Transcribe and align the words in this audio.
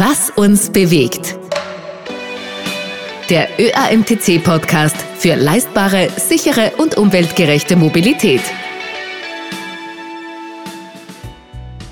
Was 0.00 0.30
uns 0.30 0.70
bewegt. 0.70 1.36
Der 3.30 3.48
ÖAMTC-Podcast 3.58 4.94
für 4.96 5.34
leistbare, 5.34 6.08
sichere 6.16 6.74
und 6.78 6.96
umweltgerechte 6.96 7.74
Mobilität. 7.74 8.40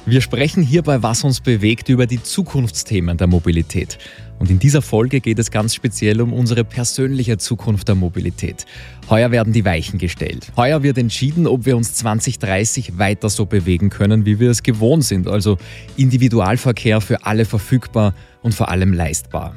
Wir 0.05 0.21
sprechen 0.21 0.63
hier 0.63 0.83
bei 0.83 1.03
Was 1.03 1.25
uns 1.25 1.41
bewegt 1.41 1.89
über 1.89 2.07
die 2.07 2.23
Zukunftsthemen 2.23 3.17
der 3.17 3.27
Mobilität. 3.27 3.99
Und 4.39 4.51
in 4.51 4.59
dieser 4.59 4.83
Folge 4.83 5.21
geht 5.21 5.39
es 5.39 5.51
ganz 5.51 5.75
speziell 5.75 6.21
um 6.21 6.33
unsere 6.33 6.65
persönliche 6.65 7.39
Zukunft 7.39 7.89
der 7.89 7.95
Mobilität. 7.95 8.67
Heuer 9.09 9.31
werden 9.31 9.53
die 9.53 9.65
Weichen 9.65 9.99
gestellt. 9.99 10.53
Heuer 10.57 10.83
wird 10.83 10.99
entschieden, 10.99 11.47
ob 11.47 11.65
wir 11.65 11.77
uns 11.77 11.95
2030 11.95 12.99
weiter 12.99 13.31
so 13.31 13.47
bewegen 13.47 13.89
können, 13.89 14.27
wie 14.27 14.39
wir 14.39 14.51
es 14.51 14.63
gewohnt 14.63 15.05
sind. 15.05 15.27
Also 15.27 15.57
Individualverkehr 15.97 17.01
für 17.01 17.25
alle 17.25 17.45
verfügbar 17.45 18.15
und 18.43 18.55
vor 18.55 18.69
allem 18.69 18.93
leistbar. 18.93 19.55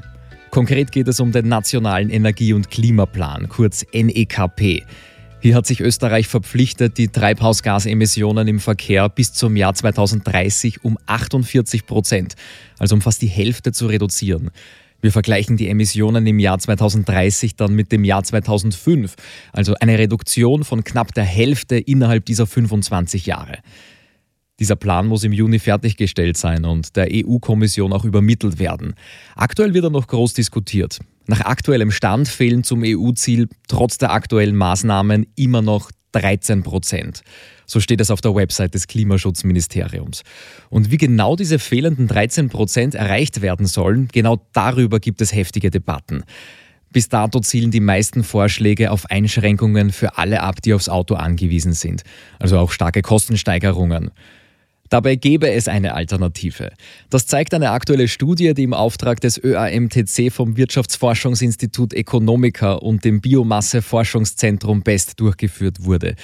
Konkret 0.50 0.92
geht 0.92 1.08
es 1.08 1.20
um 1.20 1.32
den 1.32 1.48
Nationalen 1.48 2.10
Energie- 2.10 2.54
und 2.54 2.72
Klimaplan, 2.72 3.50
kurz 3.50 3.86
NEKP. 3.94 4.84
Hier 5.42 5.56
hat 5.56 5.66
sich 5.66 5.80
Österreich 5.80 6.28
verpflichtet, 6.28 6.98
die 6.98 7.08
Treibhausgasemissionen 7.08 8.46
im 8.50 8.60
Verkehr 8.60 9.08
bis 9.08 9.32
zum 9.32 9.56
Jahr 9.56 9.74
2030 9.74 10.84
um 10.84 10.98
48 11.06 11.86
Prozent, 11.86 12.36
also 12.78 12.96
um 12.96 13.02
fast 13.02 13.22
die 13.22 13.28
Hälfte 13.28 13.72
zu 13.72 13.88
reduzieren. 13.88 14.52
Wir 15.02 15.14
vergleichen 15.14 15.56
die 15.56 15.70
Emissionen 15.70 16.28
im 16.28 16.40
Jahr 16.40 16.60
2030 16.60 17.56
dann 17.56 17.74
mit 17.74 17.94
dem 17.94 18.04
Jahr 18.04 18.22
2005, 18.22 19.16
also 19.54 19.76
eine 19.80 19.98
Reduktion 19.98 20.66
von 20.66 20.84
knapp 20.84 21.14
der 21.14 21.24
Hälfte 21.24 21.78
innerhalb 21.78 22.26
dieser 22.26 22.46
25 22.46 23.26
Jahre. 23.26 23.60
Dieser 24.60 24.76
Plan 24.76 25.08
muss 25.08 25.24
im 25.24 25.32
Juni 25.32 25.60
fertiggestellt 25.60 26.36
sein 26.36 26.66
und 26.66 26.98
der 26.98 27.08
EU-Kommission 27.14 27.94
auch 27.94 28.04
übermittelt 28.04 28.60
werden. 28.60 28.94
Aktuell 29.38 29.74
wird 29.74 29.86
er 29.86 29.90
noch 29.90 30.08
groß 30.08 30.34
diskutiert. 30.34 31.00
Nach 31.30 31.42
aktuellem 31.42 31.92
Stand 31.92 32.28
fehlen 32.28 32.64
zum 32.64 32.82
EU-Ziel 32.84 33.50
trotz 33.68 34.00
der 34.00 34.12
aktuellen 34.14 34.56
Maßnahmen 34.56 35.28
immer 35.36 35.62
noch 35.62 35.92
13 36.14 36.64
Prozent. 36.64 37.22
So 37.68 37.80
steht 37.80 38.02
es 38.02 38.10
auf 38.10 38.20
der 38.20 38.34
Website 38.34 38.74
des 38.74 38.88
Klimaschutzministeriums. 38.88 40.24
Und 40.72 40.90
wie 40.90 40.98
genau 40.98 41.36
diese 41.36 41.60
fehlenden 41.60 42.08
13 42.08 42.50
Prozent 42.50 42.96
erreicht 42.96 43.44
werden 43.44 43.68
sollen, 43.68 44.08
genau 44.12 44.44
darüber 44.54 45.00
gibt 45.00 45.22
es 45.22 45.32
heftige 45.32 45.70
Debatten. 45.70 46.24
Bis 46.92 47.10
dato 47.10 47.42
zielen 47.42 47.70
die 47.70 47.80
meisten 47.80 48.24
Vorschläge 48.24 48.90
auf 48.90 49.06
Einschränkungen 49.12 49.92
für 49.92 50.18
alle 50.18 50.42
ab, 50.42 50.64
die 50.64 50.74
aufs 50.74 50.90
Auto 50.90 51.14
angewiesen 51.14 51.74
sind, 51.74 52.02
also 52.40 52.58
auch 52.58 52.72
starke 52.72 53.04
Kostensteigerungen. 53.04 54.10
Dabei 54.90 55.16
gäbe 55.16 55.52
es 55.52 55.68
eine 55.68 55.94
Alternative. 55.94 56.72
Das 57.10 57.28
zeigt 57.28 57.54
eine 57.54 57.72
aktuelle 57.72 58.08
Studie, 58.08 58.54
die 58.54 58.64
im 58.64 58.74
Auftrag 58.74 59.22
des 59.22 59.42
ÖAMTC 59.42 60.32
vom 60.32 60.58
Wirtschaftsforschungsinstitut 60.58 61.94
Economica 61.94 62.74
und 62.74 63.06
dem 63.06 63.22
Biomasseforschungszentrum 63.22 64.82
BEST 64.82 65.20
durchgeführt 65.20 65.86
wurde. 65.86 66.16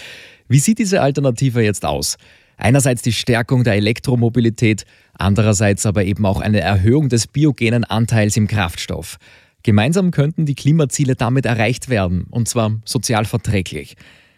Wie 0.48 0.60
sieht 0.60 0.80
diese 0.80 1.02
Alternative 1.02 1.62
jetzt 1.62 1.86
aus? 1.86 2.18
Einerseits 2.58 3.02
die 3.02 3.14
Stärkung 3.14 3.64
der 3.64 3.74
Elektromobilität, 3.74 4.86
andererseits 5.14 5.86
aber 5.86 6.06
eben 6.06 6.26
auch 6.26 6.40
eine 6.40 6.62
Erhöhung 6.62 7.10
des 7.10 7.28
biogenen 7.28 7.84
Anteils 7.84 8.38
im 8.38 8.48
Kraftstoff. 8.48 9.18
Gemeinsam 9.64 10.12
könnten 10.12 10.46
die 10.46 10.56
Klimaziele 10.56 11.16
damit 11.16 11.46
erreicht 11.46 11.90
werden, 11.90 12.26
und 12.30 12.48
zwar 12.48 12.80
sozial 12.86 13.26
verträglich. 13.26 13.96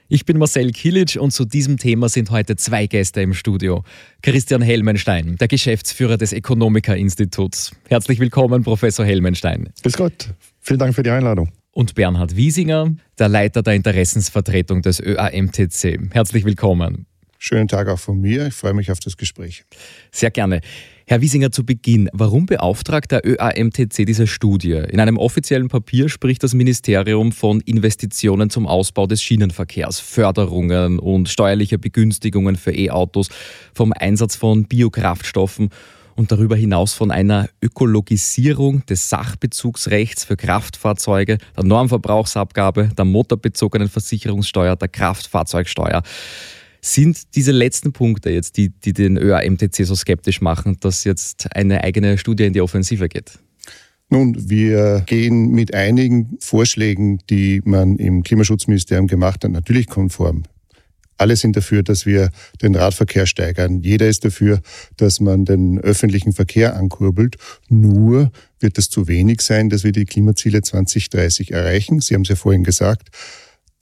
Ich 0.09 0.23
bin 0.23 0.37
Marcel 0.37 0.71
Kilic 0.71 1.17
und 1.19 1.31
zu 1.31 1.43
diesem 1.43 1.75
Thema 1.75 2.07
sind 2.07 2.31
heute 2.31 2.55
zwei 2.55 2.87
Gäste 2.87 3.19
im 3.19 3.33
Studio. 3.33 3.83
Christian 4.21 4.61
Helmenstein, 4.61 5.35
der 5.35 5.49
Geschäftsführer 5.49 6.15
des 6.15 6.31
Economica-Instituts. 6.31 7.71
Herzlich 7.89 8.17
willkommen, 8.21 8.63
Professor 8.63 9.05
Helmenstein. 9.05 9.67
Grüß 9.83 9.97
Gott, 9.97 10.29
vielen 10.61 10.79
Dank 10.79 10.95
für 10.95 11.03
die 11.03 11.09
Einladung. 11.09 11.51
Und 11.71 11.93
Bernhard 11.93 12.37
Wiesinger, 12.37 12.95
der 13.19 13.27
Leiter 13.27 13.61
der 13.63 13.73
Interessensvertretung 13.73 14.81
des 14.81 15.01
ÖAMTC. 15.01 15.99
Herzlich 16.13 16.45
willkommen. 16.45 17.05
Schönen 17.37 17.67
Tag 17.67 17.89
auch 17.89 17.99
von 17.99 18.21
mir. 18.21 18.47
Ich 18.47 18.53
freue 18.53 18.73
mich 18.73 18.89
auf 18.89 19.01
das 19.01 19.17
Gespräch. 19.17 19.65
Sehr 20.13 20.31
gerne. 20.31 20.61
Herr 21.09 21.21
Wiesinger, 21.21 21.53
zu 21.53 21.65
Beginn, 21.65 22.09
warum 22.11 22.47
beauftragt 22.47 23.13
der 23.13 23.25
ÖAMTC 23.25 24.05
diese 24.05 24.27
Studie? 24.27 24.73
In 24.73 24.99
einem 24.99 25.15
offiziellen 25.17 25.69
Papier 25.69 26.09
spricht 26.09 26.43
das 26.43 26.53
Ministerium 26.53 27.31
von 27.31 27.61
Investitionen 27.61 28.49
zum 28.49 28.67
Ausbau 28.67 29.07
des 29.07 29.21
Schienenverkehrs, 29.23 30.01
Förderungen 30.01 30.99
und 30.99 31.29
steuerliche 31.29 31.79
Begünstigungen 31.79 32.57
für 32.57 32.75
E-Autos, 32.75 33.29
vom 33.73 33.93
Einsatz 33.93 34.35
von 34.35 34.65
Biokraftstoffen 34.65 35.69
und 36.17 36.33
darüber 36.33 36.57
hinaus 36.57 36.93
von 36.93 37.09
einer 37.09 37.47
Ökologisierung 37.61 38.85
des 38.87 39.07
Sachbezugsrechts 39.07 40.25
für 40.25 40.35
Kraftfahrzeuge, 40.35 41.37
der 41.55 41.63
Normverbrauchsabgabe, 41.63 42.89
der 42.97 43.05
motorbezogenen 43.05 43.87
Versicherungssteuer, 43.87 44.75
der 44.75 44.89
Kraftfahrzeugsteuer. 44.89 46.03
Sind 46.87 47.35
diese 47.35 47.51
letzten 47.51 47.91
Punkte 47.91 48.29
jetzt, 48.29 48.55
die, 48.55 48.69
die 48.69 48.93
den 48.93 49.17
ÖAMTC 49.17 49.85
so 49.85 49.93
skeptisch 49.93 50.39
machen, 50.39 50.77
dass 50.79 51.03
jetzt 51.03 51.53
eine 51.53 51.83
eigene 51.83 52.17
Studie 52.17 52.45
in 52.45 52.53
die 52.53 52.61
Offensive 52.61 53.09
geht? 53.09 53.39
Nun, 54.09 54.49
wir 54.49 55.03
gehen 55.05 55.49
mit 55.49 55.73
einigen 55.73 56.37
Vorschlägen, 56.39 57.19
die 57.29 57.61
man 57.65 57.97
im 57.97 58.23
Klimaschutzministerium 58.23 59.07
gemacht 59.07 59.43
hat, 59.43 59.51
natürlich 59.51 59.87
konform. 59.87 60.43
Alle 61.17 61.35
sind 61.35 61.57
dafür, 61.57 61.83
dass 61.83 62.05
wir 62.05 62.29
den 62.61 62.73
Radverkehr 62.73 63.25
steigern. 63.25 63.81
Jeder 63.81 64.07
ist 64.07 64.23
dafür, 64.23 64.61
dass 64.95 65.19
man 65.19 65.43
den 65.43 65.79
öffentlichen 65.81 66.31
Verkehr 66.31 66.77
ankurbelt. 66.77 67.35
Nur 67.67 68.31
wird 68.61 68.77
es 68.77 68.89
zu 68.89 69.09
wenig 69.09 69.41
sein, 69.41 69.67
dass 69.67 69.83
wir 69.83 69.91
die 69.91 70.05
Klimaziele 70.05 70.61
2030 70.61 71.51
erreichen. 71.51 71.99
Sie 71.99 72.13
haben 72.13 72.21
es 72.21 72.29
ja 72.29 72.35
vorhin 72.37 72.63
gesagt. 72.63 73.09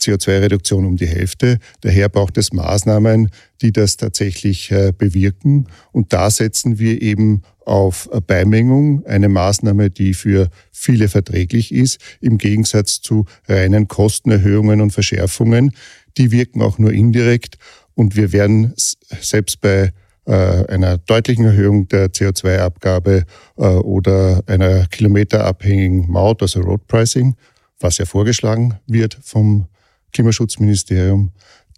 CO2-Reduktion 0.05 0.85
um 0.85 0.95
die 0.95 1.07
Hälfte. 1.07 1.59
Daher 1.81 2.09
braucht 2.09 2.37
es 2.37 2.53
Maßnahmen, 2.53 3.29
die 3.61 3.71
das 3.71 3.97
tatsächlich 3.97 4.71
äh, 4.71 4.91
bewirken. 4.97 5.67
Und 5.91 6.13
da 6.13 6.29
setzen 6.29 6.79
wir 6.79 7.01
eben 7.01 7.41
auf 7.65 8.09
Beimengung, 8.27 9.03
eine 9.05 9.27
Maßnahme, 9.27 9.89
die 9.89 10.13
für 10.13 10.49
viele 10.71 11.09
verträglich 11.09 11.73
ist, 11.73 11.99
im 12.21 12.37
Gegensatz 12.37 13.01
zu 13.01 13.25
reinen 13.47 13.87
Kostenerhöhungen 13.87 14.81
und 14.81 14.91
Verschärfungen. 14.91 15.71
Die 16.17 16.31
wirken 16.31 16.61
auch 16.61 16.77
nur 16.77 16.91
indirekt. 16.91 17.57
Und 17.95 18.15
wir 18.15 18.31
werden 18.33 18.73
selbst 18.75 19.61
bei 19.61 19.91
äh, 20.25 20.65
einer 20.67 20.97
deutlichen 20.97 21.45
Erhöhung 21.45 21.87
der 21.87 22.07
CO2-Abgabe 22.07 23.25
äh, 23.57 23.61
oder 23.61 24.43
einer 24.47 24.87
kilometerabhängigen 24.87 26.09
Maut, 26.09 26.41
also 26.41 26.61
Road 26.61 26.87
Pricing, 26.87 27.35
was 27.79 27.97
ja 27.97 28.05
vorgeschlagen 28.05 28.79
wird 28.87 29.17
vom 29.21 29.67
Klimaschutzministerium 30.15 31.31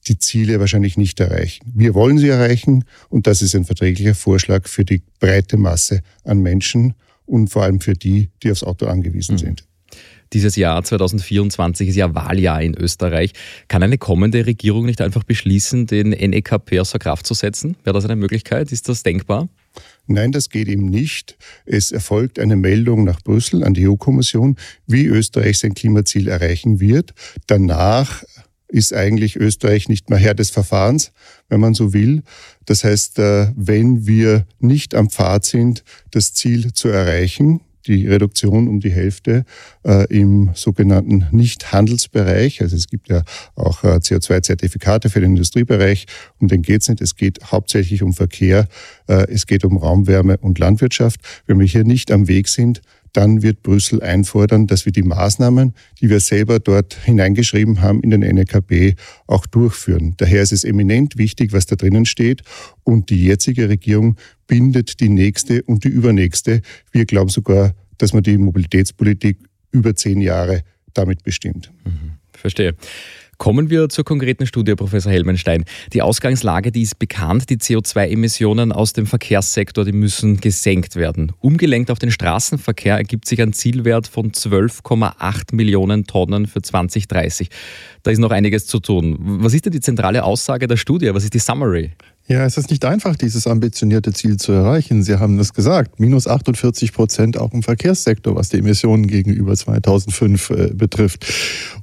die 0.08 0.20
Ziele 0.20 0.60
wahrscheinlich 0.60 0.96
nicht 0.96 1.20
erreichen. 1.20 1.72
Wir 1.76 1.96
wollen 1.96 2.18
sie 2.18 2.30
erreichen 2.30 2.86
und 3.10 3.28
das 3.28 3.42
ist 3.42 3.56
ein 3.56 3.66
verträglicher 3.66 4.16
Vorschlag 4.16 4.68
für 4.68 4.86
die 4.86 5.02
breite 5.20 5.58
Masse 5.58 6.02
an 6.24 6.40
Menschen 6.40 6.94
und 7.26 7.50
vor 7.50 7.64
allem 7.64 7.82
für 7.82 7.94
die, 7.94 8.30
die 8.44 8.52
aufs 8.52 8.64
Auto 8.64 8.86
angewiesen 8.86 9.34
mhm. 9.34 9.40
sind. 9.40 9.68
Dieses 10.34 10.56
Jahr 10.56 10.84
2024 10.84 11.90
ist 11.90 11.96
ja 11.96 12.14
Wahljahr 12.14 12.62
in 12.62 12.76
Österreich. 12.76 13.34
Kann 13.68 13.84
eine 13.84 13.98
kommende 13.98 14.46
Regierung 14.46 14.86
nicht 14.86 15.02
einfach 15.02 15.24
beschließen, 15.24 15.88
den 15.88 16.10
NEKP 16.10 16.80
außer 16.80 17.00
Kraft 17.00 17.26
zu 17.26 17.34
setzen? 17.34 17.78
Wäre 17.84 17.94
das 17.94 18.06
eine 18.06 18.16
Möglichkeit? 18.16 18.72
Ist 18.72 18.90
das 18.90 19.04
denkbar? 19.04 19.48
Nein, 20.08 20.32
das 20.32 20.50
geht 20.50 20.68
ihm 20.68 20.86
nicht. 20.86 21.38
Es 21.66 21.92
erfolgt 21.92 22.40
eine 22.40 22.56
Meldung 22.56 23.04
nach 23.04 23.22
Brüssel 23.22 23.64
an 23.64 23.74
die 23.74 23.88
EU-Kommission, 23.88 24.56
wie 24.86 25.06
Österreich 25.06 25.60
sein 25.60 25.74
Klimaziel 25.74 26.28
erreichen 26.28 26.80
wird. 26.80 27.14
Danach 27.46 28.24
ist 28.70 28.94
eigentlich 28.94 29.36
Österreich 29.36 29.88
nicht 29.88 30.10
mehr 30.10 30.20
Herr 30.20 30.34
des 30.34 30.50
Verfahrens, 30.50 31.12
wenn 31.50 31.60
man 31.60 31.74
so 31.74 31.94
will. 31.94 32.24
Das 32.66 32.84
heißt, 32.84 33.20
äh, 33.20 33.52
wenn 33.56 34.08
wir 34.08 34.46
nicht 34.60 34.94
am 34.94 35.10
Pfad 35.10 35.46
sind, 35.46 35.84
das 36.12 36.34
Ziel 36.34 36.74
zu 36.74 36.90
erreichen, 36.90 37.62
die 37.88 38.08
Reduktion 38.08 38.68
um 38.68 38.80
die 38.80 38.92
Hälfte 38.92 39.46
äh, 39.86 40.06
im 40.14 40.52
sogenannten 40.54 41.28
Nicht-Handelsbereich. 41.32 42.62
Also 42.62 42.76
es 42.76 42.88
gibt 42.88 43.10
ja 43.10 43.24
auch 43.56 43.84
äh, 43.84 43.98
CO2-Zertifikate 43.98 45.10
für 45.10 45.22
den 45.22 45.32
Industriebereich. 45.32 46.06
Um 46.40 46.48
den 46.48 46.62
geht 46.62 46.82
es 46.82 46.90
nicht. 46.90 47.02
Es 47.02 47.16
geht 47.16 47.52
hauptsächlich 47.52 48.04
um 48.04 48.14
Verkehr. 48.14 48.68
Äh, 49.08 49.32
es 49.32 49.48
geht 49.48 49.64
um 49.64 49.78
Raumwärme 49.78 50.38
und 50.38 50.60
Landwirtschaft. 50.60 51.22
Wenn 51.46 51.60
wir 51.60 51.66
hier 51.66 51.84
nicht 51.84 52.12
am 52.12 52.28
Weg 52.28 52.48
sind, 52.48 52.82
dann 53.14 53.42
wird 53.42 53.64
Brüssel 53.64 54.04
einfordern, 54.04 54.68
dass 54.68 54.86
wir 54.86 54.92
die 54.92 55.02
Maßnahmen, 55.02 55.74
die 56.00 56.10
wir 56.10 56.20
selber 56.20 56.60
dort 56.60 56.94
hineingeschrieben 57.04 57.82
haben 57.82 58.02
in 58.02 58.12
den 58.12 58.22
NKP, 58.22 58.96
auch 59.26 59.48
durchführen. 59.48 60.14
Daher 60.18 60.44
ist 60.44 60.52
es 60.52 60.64
eminent 60.64 61.18
wichtig, 61.18 61.52
was 61.52 61.66
da 61.66 61.76
drinnen 61.76 62.06
steht. 62.06 62.44
Und 62.84 63.10
die 63.10 63.24
jetzige 63.24 63.70
Regierung 63.70 64.18
bindet 64.48 65.00
die 65.00 65.10
nächste 65.10 65.62
und 65.64 65.84
die 65.84 65.90
übernächste. 65.90 66.62
Wir 66.92 67.06
glauben 67.06 67.30
sogar, 67.30 67.74
dass 67.98 68.14
man 68.14 68.24
die 68.24 68.38
Mobilitätspolitik 68.38 69.38
über 69.72 69.96
zehn 69.96 70.22
Jahre 70.22 70.64
damit 70.94 71.24
bestimmt. 71.24 71.72
Mhm, 71.86 72.14
verstehe. 72.32 72.76
Kommen 73.38 73.70
wir 73.70 73.88
zur 73.90 74.04
konkreten 74.04 74.48
Studie, 74.48 74.74
Professor 74.74 75.12
Helmenstein. 75.12 75.64
Die 75.94 76.02
Ausgangslage, 76.02 76.72
die 76.72 76.82
ist 76.82 76.98
bekannt. 76.98 77.52
Die 77.52 77.58
CO2-Emissionen 77.58 78.72
aus 78.72 78.94
dem 78.94 79.06
Verkehrssektor, 79.06 79.86
die 79.86 79.92
müssen 79.92 80.42
gesenkt 80.42 80.96
werden. 80.96 81.32
Umgelenkt 81.40 81.92
auf 81.92 82.00
den 82.00 82.10
Straßenverkehr 82.10 82.96
ergibt 82.96 83.28
sich 83.28 83.40
ein 83.40 83.54
Zielwert 83.54 84.08
von 84.08 84.32
12,8 84.32 85.54
Millionen 85.54 86.06
Tonnen 86.06 86.48
für 86.48 86.64
2030. 86.64 87.50
Da 88.02 88.10
ist 88.10 88.18
noch 88.18 88.32
einiges 88.32 88.66
zu 88.66 88.80
tun. 88.80 89.18
Was 89.20 89.54
ist 89.54 89.66
denn 89.66 89.74
die 89.74 89.82
zentrale 89.82 90.24
Aussage 90.24 90.66
der 90.66 90.78
Studie? 90.78 91.14
Was 91.14 91.24
ist 91.24 91.36
die 91.36 91.40
Summary? 91.40 91.92
Ja, 92.30 92.44
es 92.44 92.58
ist 92.58 92.70
nicht 92.70 92.84
einfach, 92.84 93.16
dieses 93.16 93.48
ambitionierte 93.48 94.12
Ziel 94.12 94.36
zu 94.36 94.52
erreichen. 94.52 95.02
Sie 95.02 95.16
haben 95.16 95.40
es 95.40 95.54
gesagt, 95.54 95.98
minus 95.98 96.28
48 96.28 96.92
Prozent 96.92 97.38
auch 97.38 97.54
im 97.54 97.64
Verkehrssektor, 97.64 98.36
was 98.36 98.50
die 98.50 98.58
Emissionen 98.58 99.08
gegenüber 99.08 99.56
2005 99.56 100.50
äh, 100.50 100.74
betrifft. 100.74 101.26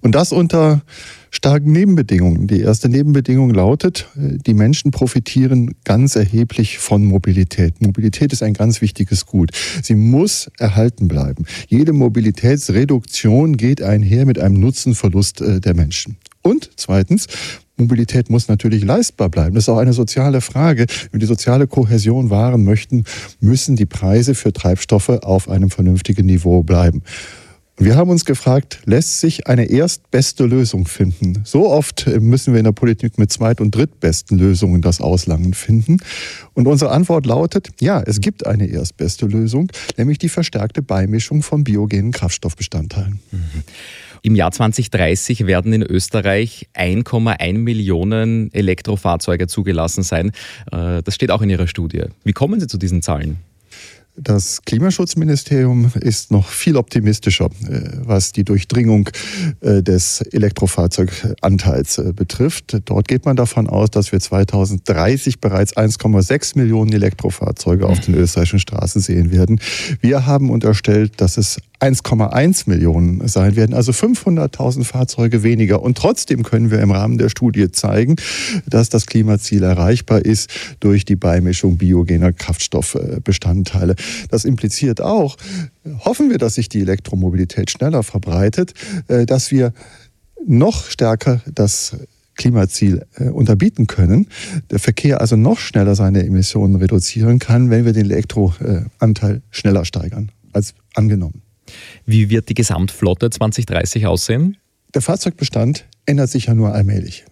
Und 0.02 0.14
das 0.14 0.32
unter 0.32 0.82
starken 1.30 1.72
Nebenbedingungen. 1.72 2.46
Die 2.46 2.60
erste 2.60 2.90
Nebenbedingung 2.90 3.54
lautet, 3.54 4.06
äh, 4.16 4.36
die 4.36 4.52
Menschen 4.52 4.90
profitieren 4.90 5.76
ganz 5.82 6.14
erheblich 6.14 6.76
von 6.76 7.06
Mobilität. 7.06 7.80
Mobilität 7.80 8.34
ist 8.34 8.42
ein 8.42 8.52
ganz 8.52 8.82
wichtiges 8.82 9.24
Gut. 9.24 9.50
Sie 9.82 9.94
muss 9.94 10.50
erhalten 10.58 11.08
bleiben. 11.08 11.46
Jede 11.68 11.94
Mobilitätsreduktion 11.94 13.56
geht 13.56 13.80
einher 13.80 14.26
mit 14.26 14.38
einem 14.38 14.60
Nutzenverlust 14.60 15.40
äh, 15.40 15.60
der 15.62 15.74
Menschen. 15.74 16.18
Und 16.46 16.70
zweitens, 16.76 17.26
Mobilität 17.76 18.30
muss 18.30 18.48
natürlich 18.48 18.84
leistbar 18.84 19.30
bleiben. 19.30 19.54
Das 19.54 19.64
ist 19.64 19.68
auch 19.70 19.78
eine 19.78 19.94
soziale 19.94 20.40
Frage. 20.40 20.86
Wenn 21.10 21.14
wir 21.14 21.20
die 21.20 21.26
soziale 21.26 21.66
Kohäsion 21.66 22.30
wahren 22.30 22.64
möchten, 22.64 23.04
müssen 23.40 23.76
die 23.76 23.86
Preise 23.86 24.34
für 24.34 24.52
Treibstoffe 24.52 25.08
auf 25.08 25.48
einem 25.48 25.70
vernünftigen 25.70 26.26
Niveau 26.26 26.62
bleiben. 26.62 27.02
Wir 27.76 27.96
haben 27.96 28.10
uns 28.10 28.24
gefragt, 28.24 28.82
lässt 28.84 29.18
sich 29.18 29.48
eine 29.48 29.64
erstbeste 29.64 30.44
Lösung 30.44 30.86
finden? 30.86 31.40
So 31.44 31.68
oft 31.68 32.06
müssen 32.20 32.52
wir 32.52 32.60
in 32.60 32.64
der 32.64 32.72
Politik 32.72 33.18
mit 33.18 33.32
zweit- 33.32 33.60
und 33.60 33.74
drittbesten 33.74 34.38
Lösungen 34.38 34.80
das 34.80 35.00
Auslangen 35.00 35.54
finden. 35.54 35.96
Und 36.52 36.68
unsere 36.68 36.92
Antwort 36.92 37.26
lautet, 37.26 37.70
ja, 37.80 38.00
es 38.00 38.20
gibt 38.20 38.46
eine 38.46 38.66
erstbeste 38.66 39.26
Lösung, 39.26 39.72
nämlich 39.96 40.18
die 40.18 40.28
verstärkte 40.28 40.82
Beimischung 40.82 41.42
von 41.42 41.64
biogenen 41.64 42.12
Kraftstoffbestandteilen. 42.12 43.18
Mhm. 43.32 43.64
Im 44.24 44.34
Jahr 44.34 44.52
2030 44.52 45.46
werden 45.46 45.74
in 45.74 45.82
Österreich 45.82 46.68
1,1 46.72 47.58
Millionen 47.58 48.50
Elektrofahrzeuge 48.54 49.48
zugelassen 49.48 50.02
sein. 50.02 50.32
Äh, 50.72 51.02
das 51.02 51.14
steht 51.14 51.30
auch 51.30 51.42
in 51.42 51.50
Ihrer 51.50 51.66
Studie. 51.66 52.04
Wie 52.24 52.32
kommen 52.32 52.58
Sie 52.58 52.66
zu 52.66 52.78
diesen 52.78 53.02
Zahlen? 53.02 53.36
Das 54.16 54.62
Klimaschutzministerium 54.64 55.90
ist 56.00 56.30
noch 56.30 56.48
viel 56.48 56.76
optimistischer, 56.76 57.46
äh, 57.46 57.90
was 58.04 58.30
die 58.30 58.44
Durchdringung 58.44 59.08
äh, 59.60 59.82
des 59.82 60.20
Elektrofahrzeuganteils 60.20 61.98
äh, 61.98 62.12
betrifft. 62.12 62.80
Dort 62.84 63.08
geht 63.08 63.24
man 63.24 63.34
davon 63.34 63.66
aus, 63.66 63.90
dass 63.90 64.12
wir 64.12 64.20
2030 64.20 65.40
bereits 65.40 65.76
1,6 65.76 66.56
Millionen 66.56 66.92
Elektrofahrzeuge 66.92 67.86
auf 67.86 67.98
den 67.98 68.14
österreichischen 68.14 68.60
Straßen 68.60 69.00
sehen 69.00 69.32
werden. 69.32 69.60
Wir 70.00 70.26
haben 70.26 70.48
unterstellt, 70.48 71.14
dass 71.20 71.36
es 71.36 71.58
1,1 71.80 72.68
Millionen 72.68 73.26
sein 73.28 73.56
werden, 73.56 73.74
also 73.74 73.92
500.000 73.92 74.84
Fahrzeuge 74.84 75.42
weniger. 75.42 75.82
Und 75.82 75.98
trotzdem 75.98 76.42
können 76.42 76.70
wir 76.70 76.80
im 76.80 76.92
Rahmen 76.92 77.18
der 77.18 77.28
Studie 77.28 77.70
zeigen, 77.72 78.16
dass 78.66 78.88
das 78.88 79.06
Klimaziel 79.06 79.62
erreichbar 79.64 80.24
ist 80.24 80.50
durch 80.80 81.04
die 81.04 81.16
Beimischung 81.16 81.76
biogener 81.76 82.32
Kraftstoffbestandteile. 82.32 83.96
Das 84.30 84.44
impliziert 84.44 85.00
auch, 85.00 85.36
hoffen 86.00 86.30
wir, 86.30 86.38
dass 86.38 86.54
sich 86.54 86.68
die 86.68 86.80
Elektromobilität 86.80 87.70
schneller 87.70 88.02
verbreitet, 88.02 88.74
äh, 89.08 89.26
dass 89.26 89.50
wir 89.50 89.72
noch 90.46 90.84
stärker 90.84 91.40
das 91.52 91.96
Klimaziel 92.36 93.06
äh, 93.16 93.28
unterbieten 93.28 93.86
können, 93.86 94.28
der 94.70 94.78
Verkehr 94.78 95.20
also 95.20 95.36
noch 95.36 95.58
schneller 95.58 95.94
seine 95.94 96.24
Emissionen 96.24 96.76
reduzieren 96.76 97.38
kann, 97.38 97.70
wenn 97.70 97.84
wir 97.84 97.92
den 97.92 98.06
Elektroanteil 98.06 99.42
schneller 99.50 99.84
steigern 99.84 100.30
als 100.52 100.74
angenommen. 100.94 101.42
Wie 102.04 102.28
wird 102.30 102.48
die 102.48 102.54
Gesamtflotte 102.54 103.30
2030 103.30 104.06
aussehen? 104.06 104.56
Der 104.94 105.02
Fahrzeugbestand 105.02 105.86
ändert 106.06 106.30
sich 106.30 106.46
ja 106.46 106.54
nur 106.54 106.72
allmählich. 106.72 107.24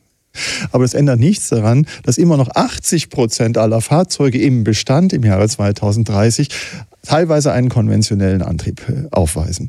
Aber 0.71 0.85
es 0.85 0.95
ändert 0.95 1.21
nichts 1.21 1.49
daran, 1.49 1.87
dass 2.05 2.19
immer 2.19 2.37
noch 2.37 2.49
80 2.55 3.11
Prozent 3.11 3.59
aller 3.59 3.81
Fahrzeuge 3.81 4.41
im 4.41 4.65
Bestand 4.65 5.13
im 5.13 5.25
Jahre 5.25 5.49
2030 5.49 6.49
teilweise 7.05 7.53
einen 7.53 7.69
konventionellen 7.69 8.43
Antrieb 8.43 8.89
äh, 8.89 9.09
aufweisen. 9.11 9.69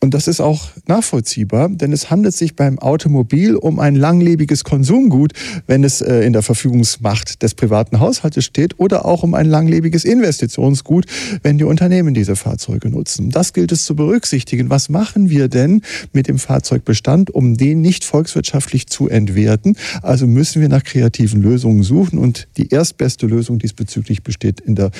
Und 0.00 0.14
das 0.14 0.28
ist 0.28 0.40
auch 0.40 0.68
nachvollziehbar, 0.86 1.68
denn 1.70 1.92
es 1.92 2.08
handelt 2.08 2.34
sich 2.34 2.54
beim 2.54 2.78
Automobil 2.78 3.56
um 3.56 3.80
ein 3.80 3.96
langlebiges 3.96 4.62
Konsumgut, 4.62 5.32
wenn 5.66 5.82
es 5.82 6.00
äh, 6.00 6.20
in 6.20 6.32
der 6.32 6.42
Verfügungsmacht 6.42 7.42
des 7.42 7.54
privaten 7.54 7.98
Haushaltes 7.98 8.44
steht, 8.44 8.78
oder 8.78 9.04
auch 9.04 9.24
um 9.24 9.34
ein 9.34 9.46
langlebiges 9.46 10.04
Investitionsgut, 10.04 11.06
wenn 11.42 11.58
die 11.58 11.64
Unternehmen 11.64 12.14
diese 12.14 12.36
Fahrzeuge 12.36 12.90
nutzen. 12.90 13.30
Das 13.30 13.52
gilt 13.52 13.72
es 13.72 13.84
zu 13.84 13.96
berücksichtigen. 13.96 14.70
Was 14.70 14.88
machen 14.88 15.30
wir 15.30 15.48
denn 15.48 15.82
mit 16.12 16.28
dem 16.28 16.38
Fahrzeugbestand, 16.38 17.30
um 17.30 17.56
den 17.56 17.80
nicht 17.80 18.04
volkswirtschaftlich 18.04 18.86
zu 18.86 19.08
entwerten? 19.08 19.76
Also 20.02 20.28
müssen 20.28 20.62
wir 20.62 20.68
nach 20.68 20.84
kreativen 20.84 21.42
Lösungen 21.42 21.82
suchen 21.82 22.20
und 22.20 22.46
die 22.56 22.68
erstbeste 22.68 23.26
Lösung 23.26 23.58
diesbezüglich 23.58 24.22
besteht 24.22 24.60
in 24.60 24.76
der 24.76 24.92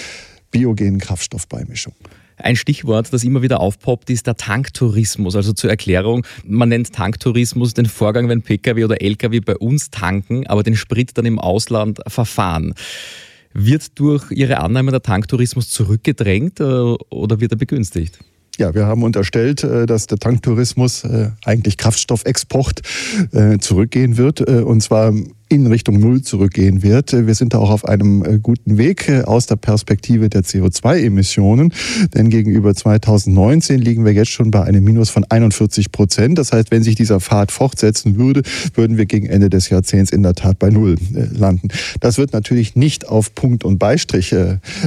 biogenen 0.51 0.99
Kraftstoffbeimischung. 0.99 1.95
Ein 2.39 2.57
Stichwort, 2.57 3.13
das 3.13 3.25
immer 3.25 3.43
wieder 3.43 3.61
aufpoppt, 3.61 4.11
ist 4.11 4.27
der 4.27 4.37
Tanktourismus. 4.37 5.37
Also 5.37 5.53
zur 5.53 5.71
Erklärung, 5.71 6.27
man 6.45 6.69
nennt 6.69 6.93
Tanktourismus 6.93 7.75
den 7.75 7.87
Vorgang, 7.87 8.29
wenn 8.29 8.43
Pkw 8.43 8.85
oder 8.85 9.03
Lkw 9.03 9.41
bei 9.41 9.57
uns 9.57 9.91
tanken, 9.91 10.47
aber 10.47 10.63
den 10.63 10.77
Sprit 10.77 11.17
dann 11.19 11.27
im 11.27 11.39
Ausland 11.39 12.01
verfahren. 12.07 12.75
Wird 13.55 13.99
durch 13.99 14.31
Ihre 14.31 14.59
Annahme 14.59 14.91
der 14.91 15.03
Tanktourismus 15.03 15.71
zurückgedrängt 15.71 16.61
äh, 16.61 16.65
oder 16.65 17.41
wird 17.41 17.53
er 17.53 17.59
begünstigt? 17.59 18.19
Ja, 18.59 18.75
wir 18.75 18.87
haben 18.87 19.03
unterstellt, 19.03 19.65
äh, 19.65 19.87
dass 19.87 20.07
der 20.07 20.19
Tanktourismus 20.19 21.05
äh, 21.05 21.31
eigentlich 21.45 21.77
Kraftstoffexport 21.77 22.83
zurückgehen 23.61 24.17
wird. 24.17 24.41
Und 24.41 24.81
zwar 24.83 25.13
in 25.49 25.67
Richtung 25.67 25.99
Null 25.99 26.23
zurückgehen 26.23 26.83
wird. 26.83 27.13
Wir 27.27 27.35
sind 27.35 27.55
da 27.55 27.59
auch 27.59 27.71
auf 27.71 27.87
einem 27.87 28.23
äh, 28.23 28.39
guten 28.39 28.77
Weg 28.77 29.09
äh, 29.09 29.23
aus 29.23 29.47
der 29.47 29.57
Perspektive 29.57 30.29
der 30.29 30.43
CO2-Emissionen, 30.43 31.73
denn 32.15 32.29
gegenüber 32.29 32.75
2019 32.75 33.81
liegen 33.81 34.05
wir 34.05 34.13
jetzt 34.13 34.31
schon 34.31 34.51
bei 34.51 34.63
einem 34.63 34.85
Minus 34.85 35.09
von 35.09 35.25
41 35.25 35.91
Prozent. 35.91 36.39
Das 36.39 36.53
heißt, 36.53 36.71
wenn 36.71 36.83
sich 36.83 36.97
dieser 36.97 37.21
Pfad 37.21 37.51
fortsetzen 37.51 38.19
würde, 38.19 38.43
würden 38.75 38.99
wir 38.99 39.07
gegen 39.07 39.27
Ende 39.27 39.49
des 39.49 39.71
Jahrzehnts 39.71 40.13
in 40.13 40.23
der 40.23 40.35
Tat 40.35 40.59
bei 40.59 40.69
Null 40.69 40.97
äh, 41.15 41.25
landen. 41.35 41.69
Das 42.01 42.19
wird 42.19 42.33
natürlich 42.33 42.77
nicht 42.77 43.09
auf 43.09 43.35
Punkt 43.35 43.65
und 43.65 43.79
Beistrich 43.79 44.35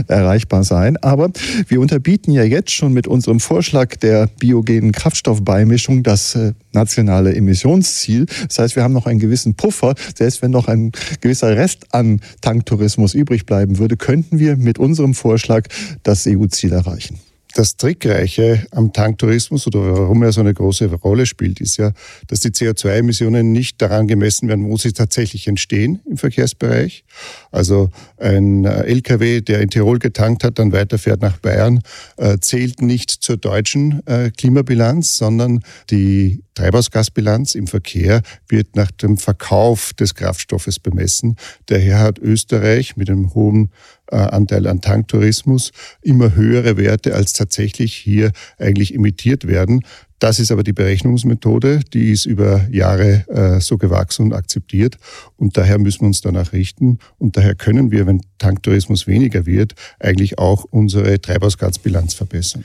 erreichbar 0.08 0.64
sein, 0.64 0.98
aber 0.98 1.32
wir 1.68 1.80
unterbieten 1.80 2.32
ja 2.32 2.44
jetzt 2.44 2.72
schon 2.72 2.94
mit 2.94 3.08
unserem 3.08 3.40
Vorschlag 3.40 3.96
der 3.96 4.28
biogenen 4.40 4.92
Kraftstoffbeimischung 4.92 6.04
das 6.04 6.38
nationale 6.74 7.34
Emissionsziel. 7.36 8.26
Das 8.48 8.60
heißt, 8.60 8.76
wir 8.76 8.84
haben 8.84 8.94
noch 8.94 9.06
einen 9.06 9.20
gewissen 9.20 9.56
Puffer, 9.56 9.96
selbst 10.16 10.42
wenn 10.42 10.51
wenn 10.52 10.60
noch 10.60 10.68
ein 10.68 10.92
gewisser 11.22 11.56
Rest 11.56 11.94
an 11.94 12.20
Tanktourismus 12.42 13.14
übrig 13.14 13.46
bleiben 13.46 13.78
würde, 13.78 13.96
könnten 13.98 14.40
wir 14.40 14.58
mit 14.58 14.80
unserem 14.80 15.14
Vorschlag 15.14 15.68
das 16.04 16.28
EU-Ziel 16.28 16.74
erreichen. 16.74 17.20
Das 17.56 17.76
Trickreiche 17.76 18.66
am 18.72 18.94
Tanktourismus 18.94 19.68
oder 19.68 19.80
warum 19.82 20.24
er 20.24 20.32
so 20.32 20.42
eine 20.42 20.54
große 20.54 20.86
Rolle 20.94 21.26
spielt, 21.26 21.60
ist 21.60 21.78
ja, 21.78 21.92
dass 22.28 22.40
die 22.40 22.50
CO2-Emissionen 22.50 23.52
nicht 23.52 23.82
daran 23.82 24.08
gemessen 24.08 24.48
werden, 24.48 24.70
wo 24.70 24.78
sie 24.78 24.94
tatsächlich 24.94 25.48
entstehen 25.48 26.00
im 26.10 26.18
Verkehrsbereich. 26.18 27.04
Also 27.52 27.90
ein 28.18 28.66
äh, 28.66 28.84
LKW, 28.84 29.42
der 29.42 29.62
in 29.62 29.70
Tirol 29.70 30.00
getankt 30.00 30.44
hat, 30.44 30.60
dann 30.60 30.72
weiterfährt 30.72 31.22
nach 31.22 31.38
Bayern, 31.40 31.82
äh, 32.18 32.38
zählt 32.40 32.82
nicht 32.82 33.10
zur 33.10 33.38
deutschen 33.38 34.06
äh, 34.08 34.32
Klimabilanz, 34.32 35.18
sondern 35.18 35.62
die 35.90 36.44
Treibhausgasbilanz 36.56 37.56
im 37.56 37.68
Verkehr 37.68 38.22
wird 38.48 38.76
nach 38.76 38.92
dem 38.92 39.18
Verkauf 39.18 39.94
des 39.94 40.16
Kraftstoffes 40.16 40.80
bemessen. 40.80 41.38
Daher 41.68 42.00
hat 42.00 42.20
Österreich 42.20 42.98
mit 42.98 43.10
einem 43.10 43.34
hohen 43.34 43.72
Anteil 44.16 44.68
an 44.68 44.82
Tanktourismus 44.82 45.72
immer 46.02 46.36
höhere 46.36 46.78
Werte, 46.78 47.16
als 47.16 47.34
tatsächlich 47.34 47.94
hier 47.94 48.32
eigentlich 48.58 48.94
emittiert 48.94 49.48
werden. 49.48 49.84
Das 50.20 50.38
ist 50.38 50.52
aber 50.52 50.62
die 50.62 50.74
Berechnungsmethode, 50.74 51.80
die 51.94 52.12
ist 52.12 52.26
über 52.26 52.68
Jahre 52.70 53.26
äh, 53.28 53.60
so 53.60 53.80
gewachsen 53.80 54.28
und 54.28 54.34
akzeptiert. 54.34 54.98
Und 55.36 55.58
daher 55.58 55.80
müssen 55.80 56.02
wir 56.02 56.08
uns 56.08 56.22
danach 56.22 56.54
richten. 56.54 57.00
Und 57.18 57.38
daher 57.38 57.56
können 57.56 57.90
wir, 57.90 58.06
wenn 58.06 58.22
Tanktourismus 58.38 59.08
weniger 59.08 59.48
wird, 59.48 59.74
eigentlich 60.00 60.38
auch 60.38 60.64
unsere 60.70 61.20
Treibhausgasbilanz 61.20 62.14
verbessern. 62.14 62.64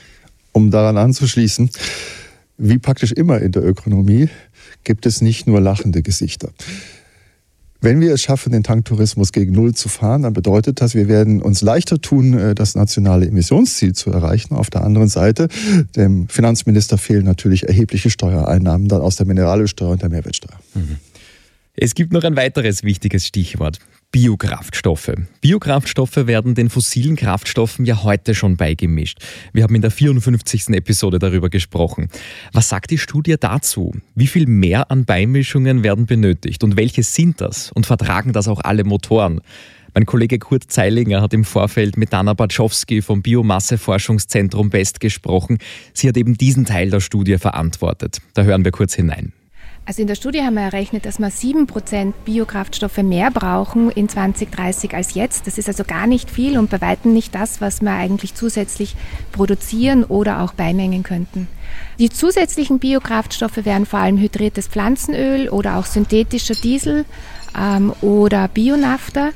Um 0.52 0.70
daran 0.70 0.98
anzuschließen, 0.98 1.70
wie 2.58 2.78
praktisch 2.78 3.12
immer 3.12 3.40
in 3.40 3.52
der 3.52 3.64
Ökonomie 3.64 4.28
gibt 4.84 5.06
es 5.06 5.22
nicht 5.22 5.46
nur 5.46 5.60
lachende 5.60 6.02
Gesichter. 6.02 6.50
Wenn 7.86 8.00
wir 8.00 8.12
es 8.12 8.22
schaffen, 8.22 8.50
den 8.50 8.64
Tanktourismus 8.64 9.30
gegen 9.30 9.52
Null 9.52 9.72
zu 9.72 9.88
fahren, 9.88 10.22
dann 10.22 10.32
bedeutet 10.32 10.80
das, 10.80 10.96
wir 10.96 11.06
werden 11.06 11.40
uns 11.40 11.62
leichter 11.62 12.00
tun, 12.00 12.36
äh, 12.36 12.52
das 12.52 12.74
nationale 12.74 13.28
Emissionsziel 13.28 13.92
zu 13.92 14.10
erreichen. 14.10 14.56
Auf 14.56 14.70
der 14.70 14.82
anderen 14.82 15.06
Seite, 15.06 15.46
dem 15.94 16.26
Finanzminister 16.28 16.98
fehlen 16.98 17.24
natürlich 17.24 17.68
erhebliche 17.68 18.10
Steuereinnahmen 18.10 18.88
dann 18.88 19.02
aus 19.02 19.14
der 19.14 19.26
Mineralölsteuer 19.26 19.90
und 19.90 20.02
der 20.02 20.08
Mehrwertsteuer. 20.08 20.58
Mhm. 20.74 20.96
Es 21.76 21.94
gibt 21.94 22.12
noch 22.12 22.24
ein 22.24 22.34
weiteres 22.34 22.82
wichtiges 22.82 23.24
Stichwort. 23.24 23.78
Biokraftstoffe. 24.12 25.12
Biokraftstoffe 25.40 26.26
werden 26.26 26.54
den 26.54 26.70
fossilen 26.70 27.16
Kraftstoffen 27.16 27.84
ja 27.84 28.02
heute 28.02 28.34
schon 28.34 28.56
beigemischt. 28.56 29.18
Wir 29.52 29.62
haben 29.62 29.74
in 29.74 29.82
der 29.82 29.90
54. 29.90 30.68
Episode 30.70 31.18
darüber 31.18 31.50
gesprochen. 31.50 32.08
Was 32.52 32.68
sagt 32.68 32.90
die 32.90 32.98
Studie 32.98 33.36
dazu? 33.38 33.92
Wie 34.14 34.26
viel 34.26 34.46
mehr 34.46 34.90
an 34.90 35.04
Beimischungen 35.04 35.82
werden 35.82 36.06
benötigt 36.06 36.64
und 36.64 36.76
welche 36.76 37.02
sind 37.02 37.40
das? 37.40 37.70
Und 37.72 37.86
vertragen 37.86 38.32
das 38.32 38.48
auch 38.48 38.60
alle 38.60 38.84
Motoren? 38.84 39.40
Mein 39.94 40.04
Kollege 40.04 40.38
Kurt 40.38 40.70
Zeilinger 40.70 41.22
hat 41.22 41.32
im 41.32 41.44
Vorfeld 41.44 41.96
mit 41.96 42.12
Dana 42.12 42.34
Baczowski 42.34 43.00
vom 43.00 43.22
Biomasseforschungszentrum 43.22 44.68
BEST 44.68 45.00
gesprochen. 45.00 45.58
Sie 45.94 46.06
hat 46.06 46.18
eben 46.18 46.36
diesen 46.36 46.66
Teil 46.66 46.90
der 46.90 47.00
Studie 47.00 47.38
verantwortet. 47.38 48.18
Da 48.34 48.42
hören 48.42 48.62
wir 48.62 48.72
kurz 48.72 48.94
hinein. 48.94 49.32
Also 49.88 50.02
in 50.02 50.08
der 50.08 50.16
Studie 50.16 50.42
haben 50.42 50.54
wir 50.54 50.62
errechnet, 50.62 51.06
dass 51.06 51.20
wir 51.20 51.30
7% 51.30 52.12
Biokraftstoffe 52.24 52.96
mehr 52.98 53.30
brauchen 53.30 53.88
in 53.90 54.08
2030 54.08 54.94
als 54.94 55.14
jetzt. 55.14 55.46
Das 55.46 55.58
ist 55.58 55.68
also 55.68 55.84
gar 55.84 56.08
nicht 56.08 56.28
viel 56.28 56.58
und 56.58 56.70
bei 56.70 56.80
weitem 56.80 57.12
nicht 57.12 57.32
das, 57.36 57.60
was 57.60 57.82
wir 57.82 57.92
eigentlich 57.92 58.34
zusätzlich 58.34 58.96
produzieren 59.30 60.02
oder 60.02 60.42
auch 60.42 60.54
beimengen 60.54 61.04
könnten. 61.04 61.46
Die 62.00 62.10
zusätzlichen 62.10 62.80
Biokraftstoffe 62.80 63.64
wären 63.64 63.86
vor 63.86 64.00
allem 64.00 64.18
hydriertes 64.18 64.66
Pflanzenöl 64.66 65.48
oder 65.50 65.76
auch 65.76 65.86
synthetischer 65.86 66.54
Diesel 66.54 67.04
ähm, 67.56 67.92
oder 68.00 68.48
Bionafter. 68.48 69.30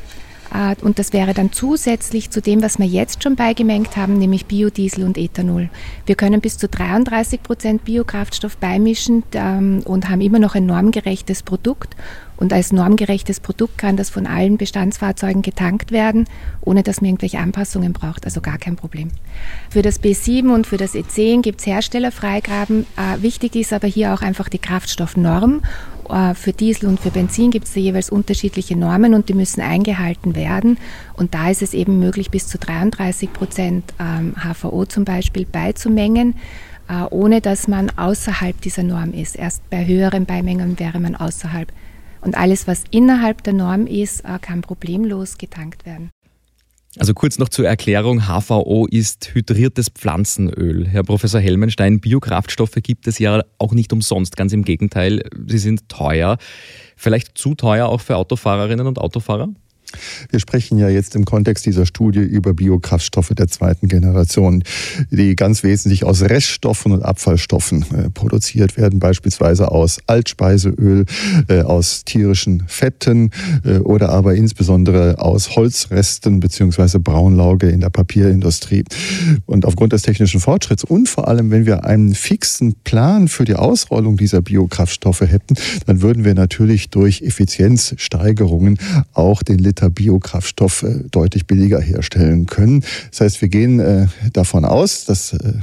Und 0.83 0.99
das 0.99 1.13
wäre 1.13 1.33
dann 1.33 1.53
zusätzlich 1.53 2.31
zu 2.31 2.43
dem, 2.43 2.63
was 2.63 2.79
wir 2.79 2.87
jetzt 2.87 3.23
schon 3.23 3.37
beigemengt 3.37 3.97
haben, 3.97 4.19
nämlich 4.19 4.47
Biodiesel 4.47 5.05
und 5.05 5.17
Ethanol. 5.17 5.71
Wir 6.07 6.15
können 6.17 6.41
bis 6.41 6.59
zu 6.59 6.69
33 6.69 7.43
Prozent 7.43 7.85
Biokraftstoff 7.85 8.57
beimischen 8.57 9.23
ähm, 9.33 9.83
und 9.85 10.09
haben 10.09 10.21
immer 10.21 10.39
noch 10.39 10.55
ein 10.55 10.67
normgerechtes 10.67 11.43
Produkt. 11.43 11.95
Und 12.37 12.55
als 12.55 12.73
normgerechtes 12.73 13.39
Produkt 13.39 13.77
kann 13.77 13.99
das 13.99 14.09
von 14.09 14.27
allen 14.27 14.57
Bestandsfahrzeugen 14.57 15.43
getankt 15.43 15.93
werden, 15.93 16.27
ohne 16.63 16.83
dass 16.83 17.03
man 17.03 17.11
irgendwelche 17.11 17.39
Anpassungen 17.39 17.93
braucht. 17.93 18.25
Also 18.25 18.41
gar 18.41 18.57
kein 18.57 18.77
Problem. 18.77 19.11
Für 19.69 19.83
das 19.83 20.03
B7 20.03 20.53
und 20.53 20.67
für 20.67 20.79
das 20.79 20.95
E10 20.95 21.43
gibt 21.43 21.61
es 21.61 21.67
Herstellerfreigaben. 21.67 22.87
Äh, 22.97 23.23
wichtig 23.23 23.57
ist 23.57 23.75
aber 23.75 23.87
hier 23.87 24.15
auch 24.15 24.23
einfach 24.23 24.49
die 24.49 24.59
Kraftstoffnorm. 24.59 25.61
Äh, 26.13 26.35
für 26.35 26.53
Diesel 26.53 26.89
und 26.89 27.01
für 27.01 27.11
Benzin 27.11 27.51
gibt 27.51 27.67
es 27.67 27.75
jeweils 27.75 28.11
unterschiedliche 28.11 28.77
Normen 28.77 29.15
und 29.15 29.29
die 29.29 29.35
müssen 29.35 29.61
eingehalten 29.61 30.35
werden. 30.35 30.79
Und 31.15 31.35
da 31.35 31.51
ist 31.51 31.63
es 31.63 31.75
eben 31.75 31.99
möglich, 31.99 32.31
bis 32.31 32.49
zu 32.49 32.59
33 32.59 33.33
Prozent 33.33 33.95
HVO 33.99 34.83
ähm, 34.83 34.89
zum 34.89 35.05
Beispiel 35.05 35.47
beizumengen 35.47 36.35
äh, 36.91 37.05
ohne 37.11 37.41
dass 37.41 37.69
man 37.69 37.91
außerhalb 37.91 38.61
dieser 38.61 38.83
Norm 38.83 39.13
ist. 39.13 39.37
Erst 39.37 39.69
bei 39.71 39.87
höheren 39.87 40.27
Beimengen 40.27 40.79
wäre 40.79 40.99
man 40.99 41.15
außerhalb. 41.15 41.73
Und 42.21 42.37
alles, 42.37 42.67
was 42.67 42.85
innerhalb 42.91 43.43
der 43.45 43.53
Norm 43.53 43.87
ist, 43.87 44.25
äh, 44.25 44.39
kann 44.41 44.61
problemlos 44.61 45.39
getankt 45.39 45.87
werden. 45.87 46.11
Also 46.99 47.15
kurz 47.15 47.39
noch 47.39 47.49
zur 47.49 47.67
Erklärung, 47.67 48.23
HVO 48.27 48.87
ist 48.87 49.33
hydriertes 49.33 49.91
Pflanzenöl. 49.91 50.89
Herr 50.89 51.05
Professor 51.05 51.41
Helmenstein, 51.41 52.01
Biokraftstoffe 52.01 52.79
gibt 52.83 53.07
es 53.07 53.21
ja 53.21 53.45
auch 53.59 53.73
nicht 53.73 53.93
umsonst, 53.93 54.37
ganz 54.37 54.53
im 54.53 54.65
Gegenteil, 54.65 55.23
sie 55.47 55.59
sind 55.59 55.89
teuer. 55.89 56.37
Vielleicht 56.97 57.39
zu 57.39 57.55
teuer 57.55 57.89
auch 57.89 58.01
für 58.01 58.17
Autofahrerinnen 58.17 58.89
und 58.89 58.99
Autofahrer? 58.99 59.51
Wir 60.31 60.41
sprechen 60.41 60.79
ja 60.79 60.89
jetzt 60.89 61.15
im 61.15 61.25
Kontext 61.25 61.67
dieser 61.67 61.87
Studie 61.87 62.21
über 62.21 62.55
Biokraftstoffe 62.55 63.31
der 63.31 63.49
zweiten 63.49 63.89
Generation, 63.89 64.63
die 65.11 65.37
ganz 65.37 65.63
wesentlich 65.63 66.05
aus 66.05 66.23
Reststoffen 66.23 66.93
und 66.93 67.03
Abfallstoffen 67.03 67.85
äh, 67.93 68.11
produziert 68.11 68.77
werden, 68.77 68.99
beispielsweise 68.99 69.71
aus 69.71 69.99
Altspeiseöl, 70.07 71.07
äh, 71.49 71.63
aus 71.63 72.05
tierischen 72.05 72.65
Fetten 72.67 73.31
äh, 73.65 73.79
oder 73.79 74.11
aber 74.11 74.35
insbesondere 74.35 75.19
aus 75.19 75.57
Holzresten 75.57 76.41
beziehungsweise 76.41 77.01
Braunlauge 77.01 77.69
in 77.69 77.81
der 77.81 77.91
Papierindustrie. 77.91 78.85
Und 79.47 79.65
aufgrund 79.65 79.93
des 79.93 80.03
technischen 80.03 80.41
Fortschritts 80.41 80.85
und 80.85 81.09
vor 81.09 81.29
allem, 81.29 81.51
wenn 81.51 81.67
wir 81.67 81.85
einen 81.85 82.15
fixen 82.15 82.75
Plan 82.85 83.29
für 83.29 83.45
die 83.45 83.55
Ausrollung 83.55 84.17
dieser 84.17 84.43
Biokraftstoffe 84.43 85.23
hätten, 85.23 85.55
dann 85.87 86.03
würden 86.03 86.25
wir 86.25 86.35
natürlich 86.35 86.91
durch 86.91 87.23
Effizienzsteigerungen 87.23 88.79
auch 89.15 89.43
den 89.43 89.59
Liter 89.59 89.80
Liter 89.81 89.91
Biokraftstoff 89.91 90.85
deutlich 91.11 91.47
billiger 91.47 91.81
herstellen 91.81 92.47
können. 92.47 92.85
Das 93.11 93.21
heißt, 93.21 93.41
wir 93.41 93.49
gehen 93.49 93.81
äh, 93.81 94.07
davon 94.33 94.65
aus, 94.65 95.07
dass 95.07 95.33
äh, 95.33 95.55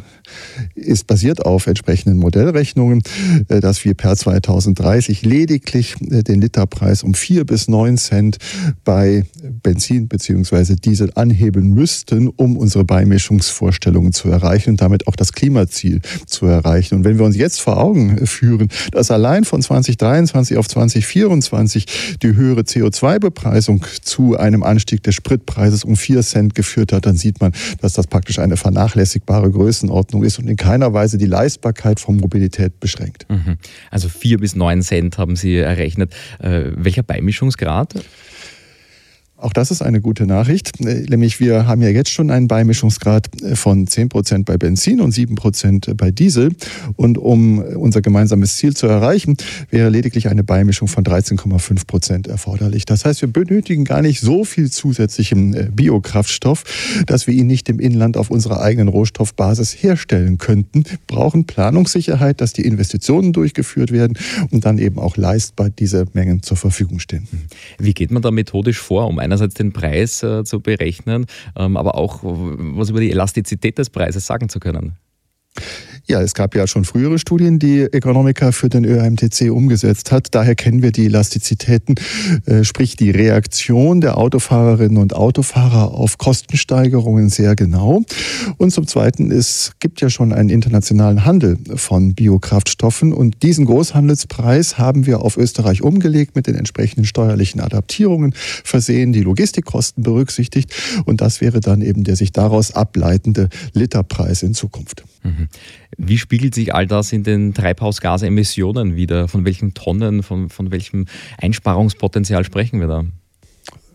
ist 0.75 1.07
basiert 1.07 1.45
auf 1.45 1.67
entsprechenden 1.67 2.17
Modellrechnungen, 2.17 3.01
äh, 3.47 3.59
dass 3.59 3.83
wir 3.85 3.93
per 3.93 4.15
2030 4.15 5.23
lediglich 5.23 5.95
äh, 6.01 6.23
den 6.23 6.41
Literpreis 6.41 7.03
um 7.03 7.13
vier 7.13 7.45
bis 7.45 7.67
neun 7.67 7.97
Cent 7.97 8.37
bei 8.83 9.25
Benzin 9.63 10.07
bzw. 10.07 10.75
Diesel 10.75 11.11
anheben 11.15 11.73
müssten, 11.73 12.27
um 12.29 12.57
unsere 12.57 12.83
Beimischungsvorstellungen 12.85 14.13
zu 14.13 14.29
erreichen 14.29 14.71
und 14.71 14.81
damit 14.81 15.07
auch 15.07 15.15
das 15.15 15.33
Klimaziel 15.33 16.01
zu 16.25 16.45
erreichen. 16.45 16.95
Und 16.95 17.03
wenn 17.03 17.17
wir 17.17 17.25
uns 17.25 17.35
jetzt 17.35 17.61
vor 17.61 17.77
Augen 17.77 18.25
führen, 18.25 18.69
dass 18.91 19.11
allein 19.11 19.43
von 19.43 19.61
2023 19.61 20.57
auf 20.57 20.67
2024 20.67 22.17
die 22.21 22.35
höhere 22.35 22.61
CO2-Bepreisung 22.61 23.85
zu 24.01 24.37
einem 24.37 24.63
Anstieg 24.63 25.03
des 25.03 25.15
Spritpreises 25.15 25.83
um 25.83 25.95
vier 25.95 26.21
Cent 26.21 26.55
geführt 26.55 26.93
hat, 26.93 27.05
dann 27.05 27.17
sieht 27.17 27.41
man, 27.41 27.53
dass 27.81 27.93
das 27.93 28.07
praktisch 28.07 28.39
eine 28.39 28.57
vernachlässigbare 28.57 29.51
Größenordnung 29.51 30.16
Ordnung 30.17 30.23
ist 30.23 30.39
und 30.39 30.47
in 30.47 30.55
keiner 30.55 30.93
Weise 30.93 31.17
die 31.17 31.25
Leistbarkeit 31.25 31.99
von 31.99 32.17
Mobilität 32.17 32.79
beschränkt. 32.79 33.25
Mhm. 33.29 33.57
Also 33.91 34.09
vier 34.09 34.39
bis 34.39 34.55
neun 34.55 34.81
Cent 34.81 35.17
haben 35.17 35.35
Sie 35.35 35.57
errechnet. 35.57 36.13
Äh, 36.39 36.71
welcher 36.75 37.03
Beimischungsgrad? 37.03 37.93
Auch 39.39 39.53
das 39.53 39.69
ist 39.69 39.83
eine 39.83 40.01
gute 40.01 40.25
Nachricht, 40.25 40.79
äh, 40.79 41.05
nämlich 41.07 41.39
wir 41.39 41.67
haben 41.67 41.83
ja 41.83 41.89
jetzt 41.89 42.09
schon 42.09 42.31
einen 42.31 42.47
Beimischungsgrad 42.47 43.43
äh, 43.43 43.55
von 43.55 43.85
10 43.85 44.09
Prozent 44.09 44.45
bei 44.45 44.57
Benzin 44.57 44.99
und 44.99 45.11
7 45.11 45.35
Prozent 45.35 45.95
bei 45.95 46.09
Diesel. 46.09 46.55
Und 46.95 47.19
um 47.19 47.59
unser 47.59 48.01
gemeinsames 48.01 48.55
Ziel 48.55 48.75
zu 48.75 48.87
erreichen, 48.87 49.37
wäre 49.69 49.89
lediglich 49.89 50.27
eine 50.27 50.43
Beimischung 50.43 50.87
von 50.87 51.03
13,5 51.03 51.85
Prozent 51.85 52.25
erforderlich. 52.25 52.85
Das 52.85 53.05
heißt, 53.05 53.21
wir 53.21 53.31
benötigen 53.31 53.85
gar 53.85 54.01
nicht 54.01 54.21
so 54.21 54.43
viel 54.43 54.71
zusätzlichen 54.71 55.53
äh, 55.53 55.69
Biokraftstoff, 55.71 56.63
dass 57.05 57.27
wir 57.27 57.35
ihn 57.35 57.45
nicht 57.45 57.69
im 57.69 57.79
Inland 57.79 58.17
auf 58.17 58.31
unserer 58.31 58.61
eigenen 58.61 58.87
Rohstoffbasis 58.87 59.71
herstellen 59.83 60.39
könnten. 60.39 60.83
Wir 60.83 60.97
brauchen 61.05 61.45
Planungssicherheit, 61.45 62.41
dass 62.41 62.53
die 62.53 62.63
Investitionen 62.63 63.33
durchgeführt 63.33 63.91
werden 63.91 64.17
und 64.49 64.65
dann 64.65 64.79
eben 64.79 64.97
auch 64.97 65.15
leistbar 65.15 65.69
diese 65.69 66.05
Mengen 66.13 66.41
zur 66.41 66.57
Verfügung 66.57 66.97
stehen. 66.97 67.27
Wie 67.77 67.93
geht 67.93 68.09
man 68.09 68.23
da 68.23 68.31
methodisch 68.31 68.79
vor, 68.79 69.05
um 69.05 69.26
einerseits 69.27 69.53
den 69.53 69.73
Preis 69.73 70.23
äh, 70.23 70.43
zu 70.43 70.59
berechnen, 70.59 71.25
ähm, 71.55 71.77
aber 71.77 71.95
auch 71.95 72.19
was 72.23 72.89
über 72.89 72.99
die 72.99 73.11
Elastizität 73.11 73.77
des 73.77 73.89
Preises 73.89 74.25
sagen 74.25 74.49
zu 74.49 74.59
können. 74.59 74.97
Ja, 76.09 76.21
es 76.21 76.33
gab 76.33 76.55
ja 76.55 76.67
schon 76.67 76.85
frühere 76.85 77.19
Studien, 77.19 77.59
die 77.59 77.81
Economica 77.81 78.53
für 78.53 78.69
den 78.69 78.85
ÖMTC 78.85 79.51
umgesetzt 79.51 80.13
hat. 80.13 80.27
Daher 80.31 80.55
kennen 80.55 80.81
wir 80.81 80.93
die 80.93 81.07
Elastizitäten, 81.07 81.95
äh, 82.45 82.63
sprich 82.63 82.95
die 82.95 83.11
Reaktion 83.11 83.99
der 83.99 84.17
Autofahrerinnen 84.17 84.99
und 84.99 85.13
Autofahrer 85.13 85.91
auf 85.91 86.17
Kostensteigerungen 86.17 87.27
sehr 87.27 87.57
genau. 87.57 88.03
Und 88.55 88.71
zum 88.71 88.87
Zweiten, 88.87 89.31
es 89.31 89.73
gibt 89.81 89.99
ja 89.99 90.09
schon 90.09 90.31
einen 90.31 90.47
internationalen 90.47 91.25
Handel 91.25 91.57
von 91.75 92.13
Biokraftstoffen 92.13 93.11
und 93.11 93.43
diesen 93.43 93.65
Großhandelspreis 93.65 94.77
haben 94.77 95.07
wir 95.07 95.21
auf 95.23 95.35
Österreich 95.35 95.81
umgelegt 95.81 96.37
mit 96.37 96.47
den 96.47 96.55
entsprechenden 96.55 97.03
steuerlichen 97.03 97.59
Adaptierungen 97.59 98.33
versehen, 98.63 99.11
die 99.11 99.23
Logistikkosten 99.23 100.03
berücksichtigt 100.03 100.73
und 101.03 101.19
das 101.19 101.41
wäre 101.41 101.59
dann 101.59 101.81
eben 101.81 102.05
der 102.05 102.15
sich 102.15 102.31
daraus 102.31 102.71
ableitende 102.71 103.49
Literpreis 103.73 104.41
in 104.41 104.53
Zukunft. 104.53 105.03
Mhm. 105.23 105.49
Wie 105.97 106.17
spiegelt 106.19 106.53
sich 106.53 106.75
all 106.75 106.85
das 106.85 107.11
in 107.11 107.23
den 107.23 107.53
Treibhausgasemissionen 107.53 108.95
wieder? 108.95 109.27
Von 109.27 109.45
welchen 109.45 109.73
Tonnen, 109.73 110.21
von, 110.21 110.49
von 110.49 110.71
welchem 110.71 111.05
Einsparungspotenzial 111.39 112.43
sprechen 112.43 112.79
wir 112.79 112.87
da? 112.87 113.03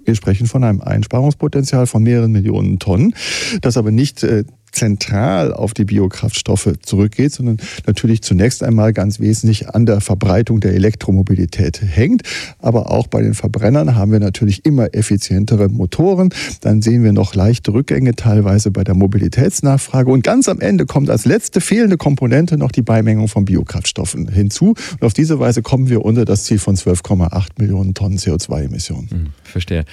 Wir 0.04 0.16
sprechen 0.16 0.48
von 0.48 0.64
einem 0.64 0.80
Einsparungspotenzial 0.80 1.86
von 1.86 2.02
mehreren 2.02 2.32
Millionen 2.32 2.80
Tonnen, 2.80 3.14
das 3.60 3.76
aber 3.76 3.92
nicht 3.92 4.24
äh, 4.24 4.44
zentral 4.72 5.52
auf 5.52 5.74
die 5.74 5.84
Biokraftstoffe 5.84 6.72
zurückgeht, 6.82 7.32
sondern 7.32 7.58
natürlich 7.86 8.22
zunächst 8.22 8.62
einmal 8.62 8.92
ganz 8.92 9.20
wesentlich 9.20 9.68
an 9.68 9.86
der 9.86 10.00
Verbreitung 10.00 10.60
der 10.60 10.74
Elektromobilität 10.74 11.80
hängt. 11.82 12.22
Aber 12.58 12.90
auch 12.90 13.06
bei 13.06 13.22
den 13.22 13.34
Verbrennern 13.34 13.94
haben 13.94 14.12
wir 14.12 14.20
natürlich 14.20 14.64
immer 14.64 14.94
effizientere 14.94 15.68
Motoren. 15.68 16.30
Dann 16.60 16.82
sehen 16.82 17.04
wir 17.04 17.12
noch 17.12 17.34
leichte 17.34 17.72
Rückgänge 17.72 18.14
teilweise 18.14 18.70
bei 18.70 18.84
der 18.84 18.94
Mobilitätsnachfrage. 18.94 20.10
Und 20.10 20.24
ganz 20.24 20.48
am 20.48 20.60
Ende 20.60 20.86
kommt 20.86 21.10
als 21.10 21.24
letzte 21.24 21.60
fehlende 21.60 21.96
Komponente 21.96 22.56
noch 22.56 22.72
die 22.72 22.82
Beimengung 22.82 23.28
von 23.28 23.44
Biokraftstoffen 23.44 24.28
hinzu. 24.28 24.74
Und 24.92 25.02
auf 25.02 25.12
diese 25.12 25.38
Weise 25.38 25.62
kommen 25.62 25.88
wir 25.88 26.04
unter 26.04 26.24
das 26.24 26.44
Ziel 26.44 26.58
von 26.58 26.76
12,8 26.76 27.48
Millionen 27.58 27.94
Tonnen 27.94 28.18
CO2-Emissionen. 28.18 29.10
Hm, 29.10 29.26
verstehe. 29.44 29.84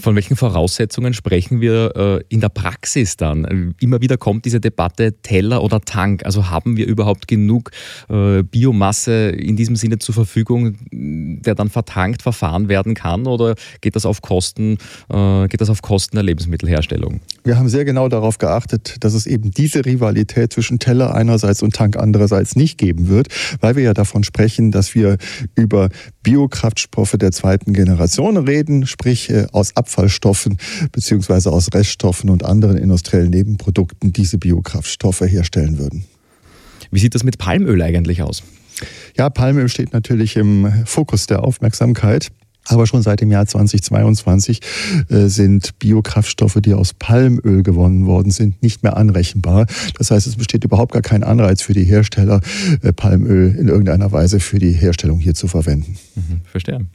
Von 0.00 0.16
welchen 0.16 0.36
Voraussetzungen 0.36 1.14
sprechen 1.14 1.60
wir 1.60 1.92
äh, 1.94 2.24
in 2.28 2.40
der 2.40 2.48
Praxis 2.48 3.16
dann? 3.16 3.74
Immer 3.80 4.00
wieder 4.00 4.16
kommt 4.16 4.44
diese 4.44 4.58
Debatte 4.58 5.20
Teller 5.22 5.62
oder 5.62 5.80
Tank. 5.80 6.26
Also 6.26 6.50
haben 6.50 6.76
wir 6.76 6.86
überhaupt 6.86 7.28
genug 7.28 7.70
äh, 8.08 8.42
Biomasse 8.42 9.28
in 9.28 9.56
diesem 9.56 9.76
Sinne 9.76 9.98
zur 9.98 10.14
Verfügung, 10.14 10.76
der 10.90 11.54
dann 11.54 11.70
vertankt 11.70 12.22
verfahren 12.22 12.68
werden 12.68 12.94
kann? 12.94 13.28
Oder 13.28 13.54
geht 13.80 13.94
das 13.94 14.06
auf 14.06 14.22
Kosten, 14.22 14.78
äh, 15.08 15.46
geht 15.46 15.60
das 15.60 15.70
auf 15.70 15.82
Kosten 15.82 16.16
der 16.16 16.24
Lebensmittelherstellung? 16.24 17.20
Wir 17.44 17.56
haben 17.56 17.68
sehr 17.68 17.84
genau 17.84 18.08
darauf 18.08 18.38
geachtet, 18.38 18.96
dass 19.00 19.14
es 19.14 19.24
eben 19.26 19.52
diese 19.52 19.84
Rivalität 19.84 20.52
zwischen 20.52 20.80
Teller 20.80 21.14
einerseits 21.14 21.62
und 21.62 21.74
Tank 21.74 21.96
andererseits 21.96 22.56
nicht 22.56 22.76
geben 22.76 23.08
wird, 23.08 23.28
weil 23.60 23.76
wir 23.76 23.84
ja 23.84 23.94
davon 23.94 24.24
sprechen, 24.24 24.72
dass 24.72 24.96
wir 24.96 25.16
über 25.54 25.90
Biokraftstoffe 26.24 27.14
der 27.16 27.30
zweiten 27.30 27.72
Generation 27.72 28.36
reden, 28.36 28.84
sprich 28.86 29.32
aus 29.52 29.75
Abfallstoffen 29.76 30.58
beziehungsweise 30.92 31.52
aus 31.52 31.68
Reststoffen 31.72 32.30
und 32.30 32.44
anderen 32.44 32.76
industriellen 32.76 33.30
Nebenprodukten 33.30 34.12
diese 34.12 34.38
Biokraftstoffe 34.38 35.22
herstellen 35.22 35.78
würden. 35.78 36.04
Wie 36.90 36.98
sieht 36.98 37.14
das 37.14 37.24
mit 37.24 37.38
Palmöl 37.38 37.82
eigentlich 37.82 38.22
aus? 38.22 38.42
Ja, 39.16 39.30
Palmöl 39.30 39.68
steht 39.68 39.92
natürlich 39.92 40.36
im 40.36 40.84
Fokus 40.84 41.26
der 41.26 41.42
Aufmerksamkeit. 41.42 42.28
Aber 42.68 42.86
schon 42.86 43.02
seit 43.02 43.20
dem 43.20 43.30
Jahr 43.30 43.46
2022 43.46 44.60
äh, 45.08 45.26
sind 45.26 45.78
Biokraftstoffe, 45.78 46.58
die 46.60 46.74
aus 46.74 46.94
Palmöl 46.94 47.62
gewonnen 47.62 48.06
worden 48.06 48.30
sind, 48.32 48.60
nicht 48.62 48.82
mehr 48.82 48.96
anrechenbar. 48.96 49.66
Das 49.98 50.10
heißt, 50.10 50.26
es 50.26 50.36
besteht 50.36 50.64
überhaupt 50.64 50.92
gar 50.92 51.02
kein 51.02 51.22
Anreiz 51.22 51.62
für 51.62 51.74
die 51.74 51.84
Hersteller, 51.84 52.40
äh, 52.82 52.92
Palmöl 52.92 53.54
in 53.56 53.68
irgendeiner 53.68 54.10
Weise 54.10 54.40
für 54.40 54.58
die 54.58 54.72
Herstellung 54.72 55.20
hier 55.20 55.34
zu 55.34 55.46
verwenden. 55.46 55.96
Mhm, 56.16 56.40
verstehe. 56.44 56.86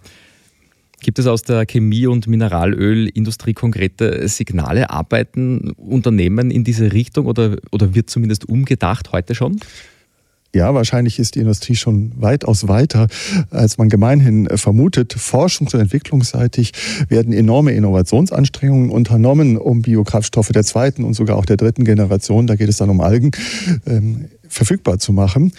Gibt 1.02 1.18
es 1.18 1.26
aus 1.26 1.42
der 1.42 1.66
Chemie- 1.66 2.06
und 2.06 2.28
Mineralölindustrie 2.28 3.54
konkrete 3.54 4.28
Signale? 4.28 4.92
Arbeiten 4.92 5.72
Unternehmen 5.72 6.52
in 6.52 6.64
diese 6.64 6.94
Richtung 6.94 7.26
oder, 7.26 7.58
oder 7.72 7.96
wird 7.96 8.10
zumindest 8.10 8.48
umgedacht 8.48 9.12
heute 9.12 9.34
schon? 9.34 9.60
Ja, 10.54 10.74
wahrscheinlich 10.74 11.18
ist 11.18 11.36
die 11.36 11.40
Industrie 11.40 11.76
schon 11.76 12.12
weitaus 12.18 12.68
weiter, 12.68 13.08
als 13.52 13.78
man 13.78 13.88
gemeinhin 13.88 14.50
vermutet. 14.58 15.16
Forschungs- 15.16 15.74
und 15.74 15.80
entwicklungsseitig 15.80 16.74
werden 17.08 17.34
enorme 17.34 17.72
Innovationsanstrengungen 17.72 18.90
unternommen, 18.90 19.58
um 19.58 19.82
Biokraftstoffe 19.82 20.50
der 20.50 20.64
zweiten 20.64 21.06
und 21.06 21.14
sogar 21.14 21.38
auch 21.38 21.46
der 21.46 21.56
dritten 21.56 21.86
Generation, 21.86 22.48
da 22.48 22.56
geht 22.56 22.68
es 22.68 22.78
dann 22.78 22.90
um 22.90 23.00
Algen, 23.00 23.32
ähm, 23.88 24.26
verfügbar 24.48 25.00
zu 25.00 25.14
machen. 25.14 25.54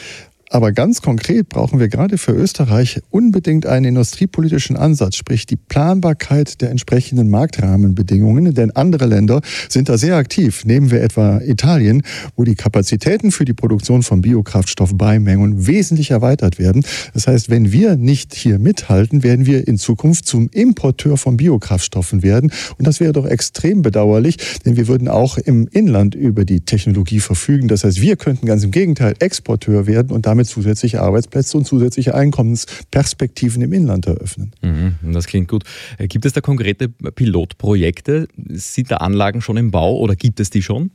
Aber 0.53 0.73
ganz 0.73 1.01
konkret 1.01 1.49
brauchen 1.49 1.81
wir 1.81 1.89
gerade 1.89 2.19
für 2.19 2.33
Österreich 2.33 3.01
unbedingt 3.09 3.65
einen 3.65 3.87
industriepolitischen 3.87 4.77
Ansatz, 4.77 5.17
sprich 5.17 5.47
die 5.47 5.57
Planbarkeit 5.57 6.61
der 6.61 6.69
entsprechenden 6.69 7.31
Marktrahmenbedingungen. 7.31 8.53
Denn 8.53 8.71
andere 8.71 9.07
Länder 9.07 9.41
sind 9.71 9.89
da 9.89 9.97
sehr 9.97 10.17
aktiv. 10.17 10.67
Nehmen 10.67 10.91
wir 10.91 11.01
etwa 11.01 11.41
Italien, 11.41 12.03
wo 12.37 12.45
die 12.45 12.55
Kapazitäten 12.55 13.31
für 13.31 13.47
die 13.47 13.55
Produktion 13.55 14.03
von 14.03 14.21
Biokraftstoffbeimengen 14.21 15.67
wesentlich 15.67 16.11
erweitert 16.11 16.59
werden. 16.59 16.85
Das 17.15 17.27
heißt, 17.27 17.49
wenn 17.49 17.73
wir 17.73 17.97
nicht 17.97 18.35
hier 18.35 18.59
mithalten, 18.59 19.23
werden 19.23 19.47
wir 19.47 19.67
in 19.67 19.79
Zukunft 19.79 20.27
zum 20.27 20.51
Importeur 20.51 21.17
von 21.17 21.39
Biokraftstoffen 21.39 22.23
werden. 22.23 22.53
Und 22.77 22.87
das 22.87 23.01
wäre 23.01 23.15
doch 23.15 23.25
extrem 23.25 23.81
bedauerlich, 23.81 24.37
denn 24.67 24.77
wir 24.77 24.87
würden 24.87 25.09
auch 25.09 25.39
im 25.39 25.67
Inland 25.69 26.15
über 26.15 26.45
die 26.45 26.61
Technologie 26.61 27.21
verfügen. 27.21 27.69
Das 27.69 27.85
heißt, 27.85 28.03
wir 28.03 28.17
könnten 28.17 28.45
ganz 28.45 28.65
im 28.65 28.71
Gegenteil 28.71 29.15
Exporteur 29.19 29.87
werden 29.87 30.13
und 30.13 30.27
damit 30.27 30.42
damit 30.43 30.49
zusätzliche 30.49 31.01
Arbeitsplätze 31.01 31.57
und 31.57 31.65
zusätzliche 31.65 32.15
Einkommensperspektiven 32.15 33.63
im 33.63 33.73
Inland 33.73 34.07
eröffnen. 34.07 34.53
Mhm, 34.63 35.13
das 35.13 35.27
klingt 35.27 35.49
gut. 35.49 35.65
Äh, 35.99 36.09
gibt 36.09 36.25
es 36.25 36.33
da 36.33 36.41
konkrete 36.41 36.89
Pilotprojekte? 36.89 38.29
Sind 38.49 38.91
da 38.91 38.97
Anlagen 38.97 39.41
schon 39.41 39.57
im 39.57 39.71
Bau 39.71 39.97
oder 39.97 40.17
gibt 40.17 40.41
es 40.41 40.51
die 40.51 40.63
schon? 40.63 40.91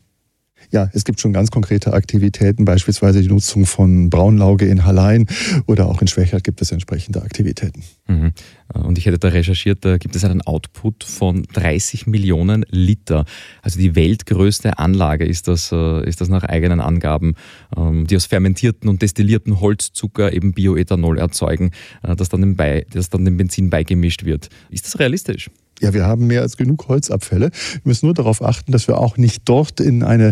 Ja, 0.71 0.89
es 0.93 1.05
gibt 1.05 1.21
schon 1.21 1.31
ganz 1.31 1.49
konkrete 1.49 1.93
Aktivitäten, 1.93 2.65
beispielsweise 2.65 3.21
die 3.21 3.29
Nutzung 3.29 3.65
von 3.65 4.09
Braunlauge 4.09 4.65
in 4.65 4.85
Hallein 4.85 5.27
oder 5.65 5.87
auch 5.87 6.01
in 6.01 6.07
Schwächert 6.07 6.43
gibt 6.43 6.61
es 6.61 6.71
entsprechende 6.71 7.21
Aktivitäten. 7.21 7.83
Mhm. 8.07 8.33
Und 8.73 8.97
ich 8.97 9.05
hätte 9.05 9.17
da 9.17 9.29
recherchiert, 9.29 9.85
da 9.85 9.97
gibt 9.97 10.15
es 10.15 10.25
einen 10.25 10.41
Output 10.41 11.05
von 11.05 11.43
30 11.53 12.05
Millionen 12.07 12.65
Liter. 12.69 13.25
Also 13.61 13.79
die 13.79 13.95
weltgrößte 13.95 14.77
Anlage 14.77 15.25
ist 15.25 15.47
das, 15.47 15.71
äh, 15.71 16.07
ist 16.07 16.19
das 16.19 16.27
nach 16.27 16.43
eigenen 16.43 16.81
Angaben, 16.81 17.35
ähm, 17.75 18.05
die 18.07 18.17
aus 18.17 18.25
fermentierten 18.25 18.89
und 18.89 19.01
destillierten 19.01 19.61
Holzzucker 19.61 20.33
eben 20.33 20.53
Bioethanol 20.53 21.17
erzeugen, 21.17 21.71
äh, 22.03 22.15
das 22.15 22.27
dann, 22.29 22.41
dem, 22.41 22.57
das 22.91 23.09
dann 23.09 23.23
dem 23.23 23.37
Benzin 23.37 23.69
beigemischt 23.69 24.25
wird. 24.25 24.49
Ist 24.69 24.85
das 24.85 24.99
realistisch? 24.99 25.49
Ja, 25.79 25.93
wir 25.93 26.05
haben 26.05 26.25
mehr 26.25 26.41
als 26.41 26.57
genug 26.57 26.87
Holzabfälle. 26.87 27.51
Wir 27.51 27.81
müssen 27.83 28.07
nur 28.07 28.15
darauf 28.15 28.41
achten, 28.41 28.71
dass 28.71 28.87
wir 28.87 28.97
auch 28.97 29.17
nicht 29.17 29.43
dort 29.45 29.79
in 29.79 30.01
eine 30.01 30.29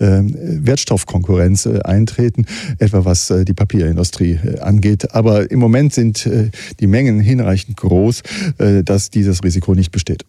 äh, 0.00 0.22
Wertstoffkonkurrenz 0.22 1.66
äh, 1.66 1.80
eintreten, 1.82 2.46
etwa 2.78 3.04
was 3.04 3.30
äh, 3.30 3.44
die 3.44 3.54
Papierindustrie 3.54 4.40
äh, 4.42 4.58
angeht. 4.58 5.14
Aber 5.14 5.50
im 5.52 5.60
Moment 5.60 5.92
sind 5.92 6.26
äh, 6.26 6.50
die 6.80 6.88
Mengen 6.88 7.20
hinreichend 7.20 7.76
groß, 7.76 8.22
äh, 8.58 8.82
dass 8.82 9.10
dieses 9.10 9.44
Risiko 9.44 9.74
nicht 9.74 9.92
besteht. 9.92 10.24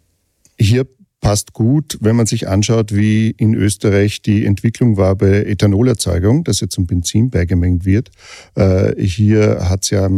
Hier 0.60 0.86
passt 1.20 1.54
gut, 1.54 1.98
wenn 2.02 2.16
man 2.16 2.28
sich 2.28 2.48
anschaut, 2.48 2.96
wie 2.96 3.32
in 3.32 3.56
Österreich 3.56 4.22
die 4.22 4.46
Entwicklung 4.46 4.98
war 4.98 5.16
bei 5.16 5.46
Ethanolerzeugung, 5.46 6.44
dass 6.44 6.60
ja 6.60 6.70
zum 6.70 6.86
Benzin 6.86 7.30
beigemengt 7.30 7.84
wird. 7.86 8.10
Hier 8.98 9.70
hat 9.70 9.84
es 9.84 9.90
ja 9.90 10.10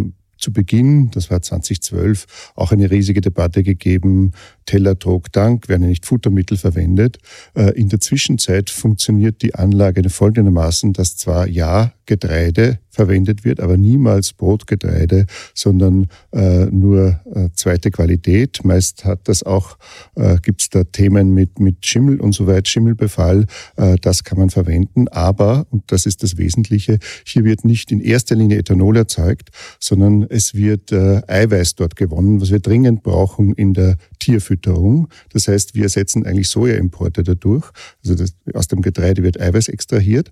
zu 0.41 0.51
Beginn, 0.51 1.11
das 1.11 1.29
war 1.29 1.41
2012, 1.41 2.51
auch 2.55 2.71
eine 2.71 2.91
riesige 2.91 3.21
Debatte 3.21 3.63
gegeben. 3.63 4.31
Teller, 4.65 4.97
Trog, 4.97 5.31
Dank 5.31 5.69
werden 5.69 5.87
nicht 5.87 6.05
Futtermittel 6.05 6.57
verwendet. 6.57 7.17
Äh, 7.55 7.71
in 7.79 7.89
der 7.89 7.99
Zwischenzeit 7.99 8.69
funktioniert 8.69 9.41
die 9.41 9.55
Anlage 9.55 10.07
folgendermaßen, 10.09 10.93
dass 10.93 11.17
zwar 11.17 11.47
ja 11.47 11.93
Getreide 12.11 12.79
verwendet 12.89 13.45
wird, 13.45 13.61
aber 13.61 13.77
niemals 13.77 14.33
Brotgetreide, 14.33 15.27
sondern 15.53 16.07
äh, 16.33 16.65
nur 16.65 17.21
äh, 17.33 17.47
zweite 17.53 17.89
Qualität. 17.89 18.65
Meist 18.65 19.05
hat 19.05 19.29
das 19.29 19.43
auch, 19.43 19.77
äh, 20.15 20.35
gibt 20.41 20.61
es 20.61 20.69
da 20.69 20.83
Themen 20.83 21.33
mit, 21.33 21.61
mit 21.61 21.85
Schimmel 21.85 22.19
und 22.19 22.33
so 22.33 22.47
weiter, 22.47 22.65
Schimmelbefall, 22.65 23.45
äh, 23.77 23.95
das 24.01 24.25
kann 24.25 24.39
man 24.39 24.49
verwenden. 24.49 25.07
Aber, 25.07 25.65
und 25.69 25.89
das 25.89 26.05
ist 26.05 26.21
das 26.21 26.37
Wesentliche, 26.37 26.99
hier 27.25 27.45
wird 27.45 27.63
nicht 27.63 27.93
in 27.93 28.01
erster 28.01 28.35
Linie 28.35 28.57
Ethanol 28.57 28.97
erzeugt, 28.97 29.51
sondern 29.79 30.23
es 30.23 30.53
wird 30.53 30.91
äh, 30.91 31.21
Eiweiß 31.27 31.75
dort 31.75 31.95
gewonnen, 31.95 32.41
was 32.41 32.51
wir 32.51 32.59
dringend 32.59 33.03
brauchen 33.03 33.53
in 33.53 33.73
der 33.73 33.95
Tierfütterung. 34.19 35.07
Das 35.31 35.47
heißt, 35.47 35.75
wir 35.75 35.83
ersetzen 35.83 36.25
eigentlich 36.25 36.49
Sojaimporte 36.49 37.23
dadurch. 37.23 37.71
Also 38.03 38.15
das, 38.15 38.35
aus 38.53 38.67
dem 38.67 38.81
Getreide 38.81 39.23
wird 39.23 39.39
Eiweiß 39.39 39.69
extrahiert. 39.69 40.29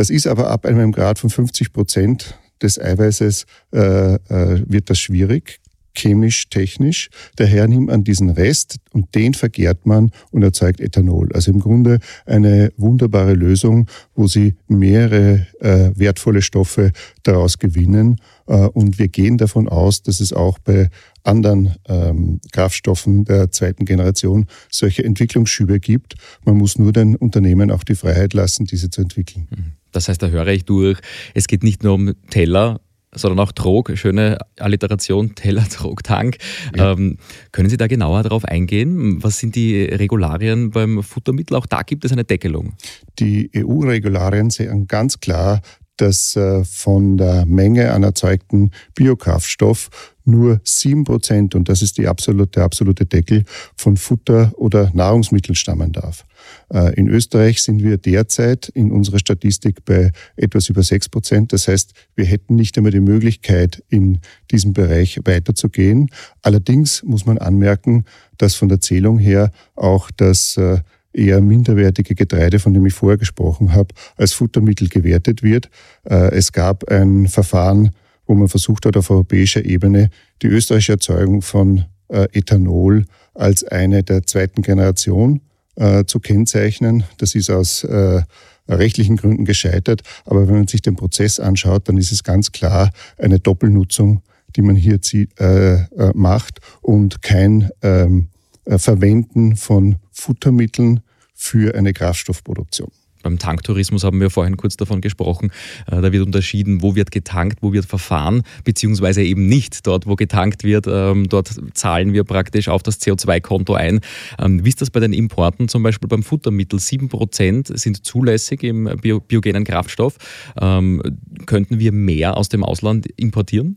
Das 0.00 0.08
ist 0.08 0.26
aber 0.26 0.48
ab 0.48 0.64
einem 0.64 0.92
Grad 0.92 1.18
von 1.18 1.28
50 1.28 1.74
Prozent 1.74 2.38
des 2.62 2.80
Eiweißes 2.80 3.44
äh, 3.74 4.14
äh, 4.14 4.18
wird 4.66 4.88
das 4.88 4.98
schwierig 4.98 5.59
chemisch, 5.94 6.48
technisch. 6.48 7.10
Daher 7.36 7.68
nimmt 7.68 7.88
man 7.88 8.04
diesen 8.04 8.30
Rest 8.30 8.76
und 8.92 9.14
den 9.14 9.34
vergärt 9.34 9.86
man 9.86 10.10
und 10.30 10.42
erzeugt 10.42 10.80
Ethanol. 10.80 11.30
Also 11.32 11.50
im 11.50 11.60
Grunde 11.60 11.98
eine 12.26 12.72
wunderbare 12.76 13.34
Lösung, 13.34 13.86
wo 14.14 14.26
Sie 14.26 14.54
mehrere 14.68 15.46
äh, 15.60 15.90
wertvolle 15.94 16.42
Stoffe 16.42 16.92
daraus 17.22 17.58
gewinnen. 17.58 18.20
Äh, 18.46 18.66
und 18.68 18.98
wir 18.98 19.08
gehen 19.08 19.38
davon 19.38 19.68
aus, 19.68 20.02
dass 20.02 20.20
es 20.20 20.32
auch 20.32 20.58
bei 20.58 20.88
anderen 21.22 21.74
ähm, 21.88 22.40
Kraftstoffen 22.52 23.24
der 23.24 23.50
zweiten 23.50 23.84
Generation 23.84 24.46
solche 24.70 25.04
Entwicklungsschübe 25.04 25.80
gibt. 25.80 26.14
Man 26.44 26.56
muss 26.56 26.78
nur 26.78 26.92
den 26.92 27.16
Unternehmen 27.16 27.70
auch 27.70 27.84
die 27.84 27.94
Freiheit 27.94 28.32
lassen, 28.32 28.64
diese 28.66 28.90
zu 28.90 29.02
entwickeln. 29.02 29.48
Mhm. 29.50 29.72
Das 29.92 30.08
heißt, 30.08 30.22
da 30.22 30.28
höre 30.28 30.46
ich 30.48 30.64
durch, 30.64 30.98
es 31.34 31.48
geht 31.48 31.62
nicht 31.62 31.82
nur 31.82 31.94
um 31.94 32.14
Teller, 32.30 32.80
sondern 33.14 33.40
auch 33.40 33.52
Trog, 33.52 33.90
schöne 33.94 34.38
Alliteration, 34.58 35.34
Teller, 35.34 35.68
Trog, 35.70 36.02
Tank. 36.02 36.36
Ja. 36.76 36.92
Ähm, 36.92 37.16
können 37.52 37.68
Sie 37.68 37.76
da 37.76 37.86
genauer 37.86 38.22
darauf 38.22 38.44
eingehen? 38.44 39.22
Was 39.22 39.38
sind 39.38 39.56
die 39.56 39.84
Regularien 39.84 40.70
beim 40.70 41.02
Futtermittel? 41.02 41.56
Auch 41.56 41.66
da 41.66 41.82
gibt 41.82 42.04
es 42.04 42.12
eine 42.12 42.24
Deckelung. 42.24 42.74
Die 43.18 43.50
EU-Regularien 43.56 44.50
sehen 44.50 44.86
ganz 44.86 45.20
klar, 45.20 45.60
dass 45.96 46.34
äh, 46.36 46.64
von 46.64 47.16
der 47.18 47.44
Menge 47.44 47.92
an 47.92 48.02
erzeugten 48.02 48.70
Biokraftstoff 48.94 49.90
nur 50.30 50.60
sieben 50.64 51.04
Prozent, 51.04 51.54
und 51.54 51.68
das 51.68 51.82
ist 51.82 51.98
die 51.98 52.06
absolute, 52.06 52.52
der 52.52 52.64
absolute 52.64 53.06
Deckel, 53.06 53.44
von 53.76 53.96
Futter 53.96 54.52
oder 54.56 54.90
Nahrungsmitteln 54.94 55.54
stammen 55.54 55.92
darf. 55.92 56.24
Äh, 56.72 56.94
in 56.94 57.08
Österreich 57.08 57.62
sind 57.62 57.82
wir 57.82 57.98
derzeit 57.98 58.68
in 58.68 58.90
unserer 58.90 59.18
Statistik 59.18 59.84
bei 59.84 60.12
etwas 60.36 60.68
über 60.68 60.82
sechs 60.82 61.08
Prozent. 61.08 61.52
Das 61.52 61.68
heißt, 61.68 61.92
wir 62.14 62.24
hätten 62.24 62.56
nicht 62.56 62.76
einmal 62.76 62.92
die 62.92 63.00
Möglichkeit, 63.00 63.82
in 63.88 64.20
diesem 64.50 64.72
Bereich 64.72 65.20
weiterzugehen. 65.24 66.10
Allerdings 66.42 67.02
muss 67.02 67.26
man 67.26 67.38
anmerken, 67.38 68.04
dass 68.38 68.54
von 68.54 68.68
der 68.68 68.80
Zählung 68.80 69.18
her 69.18 69.50
auch 69.74 70.10
das 70.10 70.56
äh, 70.56 70.78
eher 71.12 71.40
minderwertige 71.40 72.14
Getreide, 72.14 72.58
von 72.58 72.72
dem 72.72 72.86
ich 72.86 72.94
vorher 72.94 73.18
gesprochen 73.18 73.72
habe, 73.74 73.94
als 74.16 74.32
Futtermittel 74.32 74.88
gewertet 74.88 75.42
wird. 75.42 75.68
Äh, 76.04 76.34
es 76.34 76.52
gab 76.52 76.88
ein 76.90 77.28
Verfahren, 77.28 77.90
wo 78.30 78.34
man 78.36 78.48
versucht 78.48 78.86
hat, 78.86 78.96
auf 78.96 79.10
europäischer 79.10 79.64
Ebene 79.64 80.08
die 80.40 80.46
österreichische 80.46 80.92
Erzeugung 80.92 81.42
von 81.42 81.84
Ethanol 82.08 83.06
als 83.34 83.64
eine 83.64 84.04
der 84.04 84.24
zweiten 84.24 84.62
Generation 84.62 85.40
äh, 85.74 86.04
zu 86.04 86.20
kennzeichnen. 86.20 87.04
Das 87.18 87.34
ist 87.34 87.50
aus 87.50 87.82
äh, 87.82 88.22
rechtlichen 88.68 89.16
Gründen 89.16 89.44
gescheitert. 89.44 90.02
Aber 90.24 90.46
wenn 90.46 90.54
man 90.54 90.68
sich 90.68 90.82
den 90.82 90.94
Prozess 90.94 91.40
anschaut, 91.40 91.88
dann 91.88 91.96
ist 91.96 92.12
es 92.12 92.22
ganz 92.22 92.52
klar 92.52 92.92
eine 93.18 93.40
Doppelnutzung, 93.40 94.22
die 94.54 94.62
man 94.62 94.76
hier 94.76 95.00
äh, 95.12 95.74
äh, 95.74 95.86
macht 96.14 96.60
und 96.82 97.22
kein 97.22 97.70
ähm, 97.82 98.28
äh, 98.64 98.78
Verwenden 98.78 99.56
von 99.56 99.96
Futtermitteln 100.12 101.00
für 101.34 101.74
eine 101.74 101.92
Kraftstoffproduktion. 101.92 102.90
Beim 103.22 103.38
Tanktourismus 103.38 104.04
haben 104.04 104.20
wir 104.20 104.30
vorhin 104.30 104.56
kurz 104.56 104.76
davon 104.76 105.00
gesprochen. 105.00 105.50
Äh, 105.86 106.00
da 106.00 106.12
wird 106.12 106.24
unterschieden, 106.24 106.82
wo 106.82 106.94
wird 106.94 107.10
getankt, 107.10 107.58
wo 107.60 107.72
wird 107.72 107.84
verfahren, 107.84 108.42
beziehungsweise 108.64 109.22
eben 109.22 109.46
nicht. 109.46 109.86
Dort, 109.86 110.06
wo 110.06 110.16
getankt 110.16 110.64
wird, 110.64 110.86
ähm, 110.88 111.28
dort 111.28 111.50
zahlen 111.74 112.12
wir 112.12 112.24
praktisch 112.24 112.68
auf 112.68 112.82
das 112.82 113.00
CO2-Konto 113.00 113.74
ein. 113.74 114.00
Ähm, 114.38 114.64
wie 114.64 114.68
ist 114.68 114.80
das 114.80 114.90
bei 114.90 115.00
den 115.00 115.12
Importen, 115.12 115.68
zum 115.68 115.82
Beispiel 115.82 116.08
beim 116.08 116.22
Futtermittel? 116.22 116.78
7% 116.78 117.76
sind 117.76 118.04
zulässig 118.04 118.62
im 118.62 118.84
biogenen 119.00 119.64
Kraftstoff. 119.64 120.16
Ähm, 120.60 121.02
könnten 121.46 121.78
wir 121.78 121.92
mehr 121.92 122.36
aus 122.36 122.48
dem 122.48 122.64
Ausland 122.64 123.06
importieren? 123.16 123.76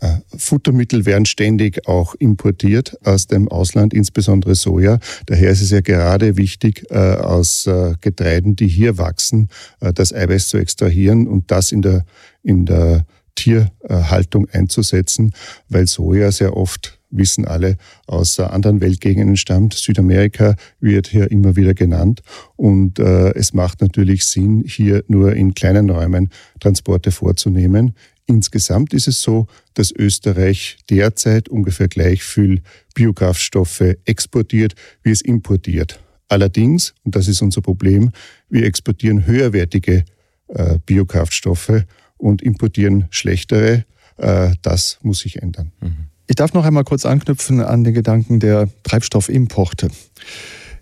Äh, 0.00 0.18
Futtermittel 0.36 1.06
werden 1.06 1.26
ständig 1.26 1.86
auch 1.88 2.14
importiert 2.14 2.96
aus 3.04 3.26
dem 3.26 3.48
Ausland, 3.48 3.94
insbesondere 3.94 4.54
Soja. 4.54 4.98
Daher 5.26 5.50
ist 5.50 5.62
es 5.62 5.70
ja 5.70 5.80
gerade 5.80 6.36
wichtig, 6.36 6.84
äh, 6.90 6.96
aus 6.96 7.66
äh, 7.66 7.94
Getreiden, 8.00 8.56
die 8.56 8.68
hier 8.68 8.98
wachsen, 8.98 9.48
das 9.80 10.12
Eiweiß 10.12 10.48
zu 10.48 10.58
extrahieren 10.58 11.26
und 11.26 11.50
das 11.50 11.72
in 11.72 11.82
der, 11.82 12.04
in 12.42 12.66
der 12.66 13.06
Tierhaltung 13.34 14.48
einzusetzen, 14.50 15.32
weil 15.68 15.86
Soja 15.86 16.32
sehr 16.32 16.56
oft 16.56 16.98
wissen 17.10 17.46
alle, 17.46 17.76
aus 18.06 18.38
anderen 18.40 18.80
Weltgegenden 18.80 19.36
stammt. 19.36 19.74
Südamerika 19.74 20.56
wird 20.80 21.06
hier 21.08 21.30
immer 21.30 21.56
wieder 21.56 21.74
genannt. 21.74 22.22
Und 22.56 22.98
es 22.98 23.52
macht 23.52 23.80
natürlich 23.80 24.26
Sinn, 24.26 24.64
hier 24.66 25.04
nur 25.06 25.34
in 25.34 25.54
kleinen 25.54 25.88
Räumen 25.88 26.30
Transporte 26.60 27.12
vorzunehmen. 27.12 27.94
Insgesamt 28.26 28.92
ist 28.92 29.06
es 29.06 29.22
so, 29.22 29.46
dass 29.74 29.92
Österreich 29.92 30.78
derzeit 30.90 31.48
ungefähr 31.48 31.86
gleich 31.86 32.24
viel 32.24 32.60
Biokraftstoffe 32.94 33.94
exportiert, 34.04 34.74
wie 35.02 35.10
es 35.10 35.20
importiert. 35.20 36.00
Allerdings, 36.28 36.92
und 37.04 37.14
das 37.14 37.28
ist 37.28 37.40
unser 37.40 37.60
Problem, 37.60 38.10
wir 38.48 38.64
exportieren 38.64 39.26
höherwertige 39.26 40.04
äh, 40.48 40.78
Biokraftstoffe 40.84 41.84
und 42.16 42.42
importieren 42.42 43.06
schlechtere. 43.10 43.84
Äh, 44.16 44.54
das 44.62 44.98
muss 45.02 45.20
sich 45.20 45.40
ändern. 45.40 45.70
Mhm. 45.80 46.08
Ich 46.26 46.34
darf 46.34 46.52
noch 46.52 46.64
einmal 46.64 46.82
kurz 46.82 47.06
anknüpfen 47.06 47.60
an 47.60 47.84
den 47.84 47.94
Gedanken 47.94 48.40
der 48.40 48.68
Treibstoffimporte. 48.82 49.88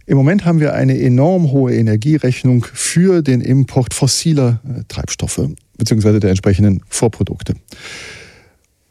Im 0.07 0.17
Moment 0.17 0.47
haben 0.47 0.61
wir 0.61 0.75
eine 0.75 0.99
enorm 0.99 1.51
hohe 1.51 1.75
Energierechnung 1.75 2.65
für 2.65 3.21
den 3.21 3.43
Import 3.43 3.93
fossiler 3.93 4.61
äh, 4.65 4.83
Treibstoffe 4.89 5.51
beziehungsweise 5.77 6.21
der 6.21 6.31
entsprechenden 6.31 6.81
Vorprodukte. 6.89 7.55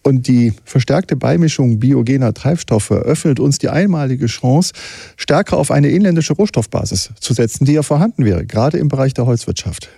Und 0.04 0.28
die 0.28 0.54
verstärkte 0.65 1.15
Beimischung 1.15 1.80
biogener 1.80 2.34
Treibstoffe 2.34 2.89
eröffnet 2.89 3.39
uns 3.39 3.58
die 3.58 3.69
einmalige 3.69 4.26
Chance, 4.26 4.74
stärker 5.15 5.58
auf 5.58 5.72
eine 5.72 5.89
inländische 5.89 6.34
Rohstoffbasis 6.34 7.12
zu 7.19 7.34
setzen, 7.34 7.63
die 7.63 7.74
ja 7.74 7.84
vorhanden 7.84 8.26
wäre, 8.26 8.46
gerade 8.46 8.78
im 8.78 8.89
Bereich 8.89 9.13
der 9.13 9.26
Holzwirtschaft. 9.26 9.89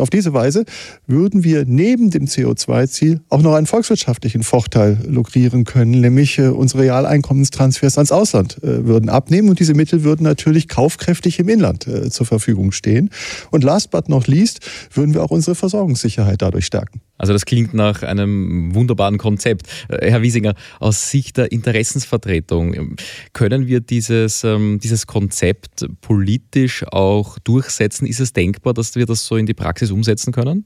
Auf 0.00 0.10
diese 0.10 0.32
Weise 0.32 0.64
würden 1.06 1.44
wir 1.44 1.64
neben 1.66 2.10
dem 2.10 2.26
CO2-Ziel 2.26 3.20
auch 3.28 3.42
noch 3.42 3.54
einen 3.54 3.66
volkswirtschaftlichen 3.66 4.42
Vorteil 4.42 4.98
lukrieren 5.06 5.64
können, 5.64 6.00
nämlich 6.00 6.38
äh, 6.38 6.48
unsere 6.48 6.82
Realeinkommenstransfers 6.82 7.98
ans 7.98 8.12
Ausland 8.12 8.62
äh, 8.62 8.86
würden 8.86 9.08
abnehmen 9.08 9.48
und 9.48 9.60
diese 9.60 9.74
Mittel 9.74 10.04
würden 10.04 10.24
natürlich 10.24 10.68
kaufkräftig 10.68 11.38
im 11.38 11.48
Inland 11.48 11.86
äh, 11.86 12.10
zur 12.10 12.26
Verfügung 12.26 12.72
stehen. 12.72 13.10
Und 13.50 13.64
last 13.64 13.90
but 13.90 14.08
not 14.08 14.26
least 14.26 14.60
würden 14.92 15.14
wir 15.14 15.22
auch 15.22 15.30
unsere 15.30 15.54
Versorgungssicherheit 15.54 16.42
dadurch 16.42 16.66
stärken. 16.66 17.00
Also 17.18 17.32
das 17.32 17.44
klingt 17.44 17.74
nach 17.74 18.02
einem 18.02 18.74
wunderbaren 18.74 19.18
Konzept. 19.18 19.66
Äh, 19.88 20.10
Herr 20.10 20.22
Wiesinger, 20.22 20.54
aus 20.80 21.10
Sicht 21.10 21.36
der 21.36 21.52
Interessensvertretung, 21.52 22.74
ähm, 22.74 22.96
können 23.32 23.66
wir 23.66 23.80
dieses, 23.80 24.44
ähm, 24.44 24.78
dieses 24.82 25.06
Konzept 25.06 25.86
politisch 26.00 26.84
auch 26.90 27.38
durchsetzen? 27.40 28.06
Ist 28.06 28.20
es 28.20 28.32
denkbar, 28.32 28.72
dass 28.72 28.94
wir 28.94 29.06
das 29.06 29.26
so 29.26 29.36
in 29.36 29.46
die 29.46 29.54
Praxis 29.54 29.90
umsetzen 29.90 30.32
können? 30.32 30.64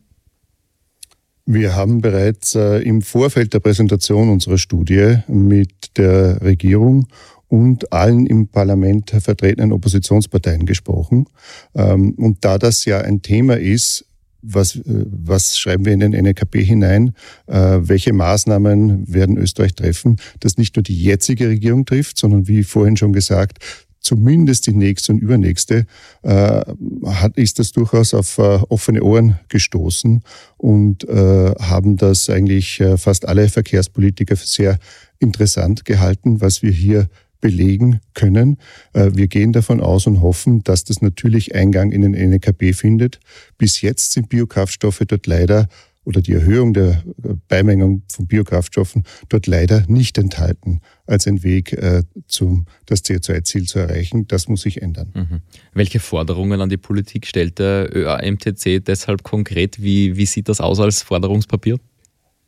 Wir 1.44 1.74
haben 1.74 2.00
bereits 2.00 2.54
äh, 2.54 2.78
im 2.82 3.02
Vorfeld 3.02 3.52
der 3.52 3.58
Präsentation 3.58 4.28
unserer 4.28 4.58
Studie 4.58 5.18
mit 5.26 5.96
der 5.96 6.40
Regierung 6.40 7.08
und 7.48 7.92
allen 7.92 8.26
im 8.26 8.46
Parlament 8.46 9.10
vertretenen 9.10 9.72
Oppositionsparteien 9.72 10.66
gesprochen. 10.66 11.26
Ähm, 11.74 12.14
und 12.16 12.44
da 12.44 12.58
das 12.58 12.84
ja 12.84 13.00
ein 13.00 13.22
Thema 13.22 13.58
ist, 13.58 14.06
was, 14.42 14.76
äh, 14.76 14.82
was 14.84 15.58
schreiben 15.58 15.84
wir 15.84 15.92
in 15.92 16.00
den 16.00 16.12
NKP 16.12 16.62
hinein, 16.64 17.14
äh, 17.46 17.78
welche 17.80 18.12
Maßnahmen 18.12 19.12
werden 19.12 19.38
Österreich 19.38 19.74
treffen, 19.74 20.16
dass 20.40 20.58
nicht 20.58 20.76
nur 20.76 20.82
die 20.82 21.00
jetzige 21.00 21.48
Regierung 21.48 21.84
trifft, 21.84 22.18
sondern 22.18 22.48
wie 22.48 22.64
vorhin 22.64 22.96
schon 22.96 23.12
gesagt, 23.12 23.58
zumindest 24.02 24.66
die 24.66 24.72
nächste 24.72 25.12
und 25.12 25.18
übernächste, 25.20 25.86
äh, 26.22 26.62
hat, 27.06 27.36
ist 27.36 27.58
das 27.58 27.72
durchaus 27.72 28.14
auf 28.14 28.38
äh, 28.38 28.58
offene 28.68 29.02
Ohren 29.02 29.38
gestoßen 29.48 30.22
und 30.58 31.08
äh, 31.08 31.54
haben 31.60 31.96
das 31.96 32.28
eigentlich 32.28 32.80
äh, 32.80 32.96
fast 32.96 33.26
alle 33.26 33.48
Verkehrspolitiker 33.48 34.36
für 34.36 34.46
sehr 34.46 34.78
interessant 35.18 35.84
gehalten, 35.84 36.40
was 36.40 36.62
wir 36.62 36.72
hier 36.72 37.08
belegen 37.42 38.00
können. 38.14 38.56
Äh, 38.94 39.10
wir 39.12 39.28
gehen 39.28 39.52
davon 39.52 39.82
aus 39.82 40.06
und 40.06 40.22
hoffen, 40.22 40.62
dass 40.62 40.84
das 40.84 41.02
natürlich 41.02 41.54
Eingang 41.54 41.92
in 41.92 42.00
den 42.00 42.14
NKP 42.14 42.72
findet. 42.72 43.20
Bis 43.58 43.82
jetzt 43.82 44.12
sind 44.12 44.30
Biokraftstoffe 44.30 45.02
dort 45.06 45.26
leider 45.26 45.68
oder 46.04 46.20
die 46.20 46.32
Erhöhung 46.32 46.72
der 46.72 47.02
äh, 47.22 47.34
Beimengung 47.48 48.02
von 48.10 48.26
Biokraftstoffen 48.26 49.04
dort 49.28 49.46
leider 49.46 49.84
nicht 49.88 50.18
enthalten 50.18 50.80
als 51.06 51.26
ein 51.26 51.42
Weg, 51.42 51.72
äh, 51.74 52.02
zum, 52.26 52.66
das 52.86 53.04
CO2-Ziel 53.04 53.64
zu 53.64 53.78
erreichen. 53.80 54.26
Das 54.26 54.48
muss 54.48 54.62
sich 54.62 54.80
ändern. 54.80 55.10
Mhm. 55.14 55.40
Welche 55.74 56.00
Forderungen 56.00 56.60
an 56.60 56.68
die 56.68 56.76
Politik 56.76 57.26
stellt 57.26 57.58
der 57.58 57.94
ÖAMTC 57.94 58.84
deshalb 58.84 59.22
konkret? 59.22 59.82
Wie, 59.82 60.16
wie 60.16 60.26
sieht 60.26 60.48
das 60.48 60.60
aus 60.60 60.80
als 60.80 61.02
Forderungspapier? 61.02 61.78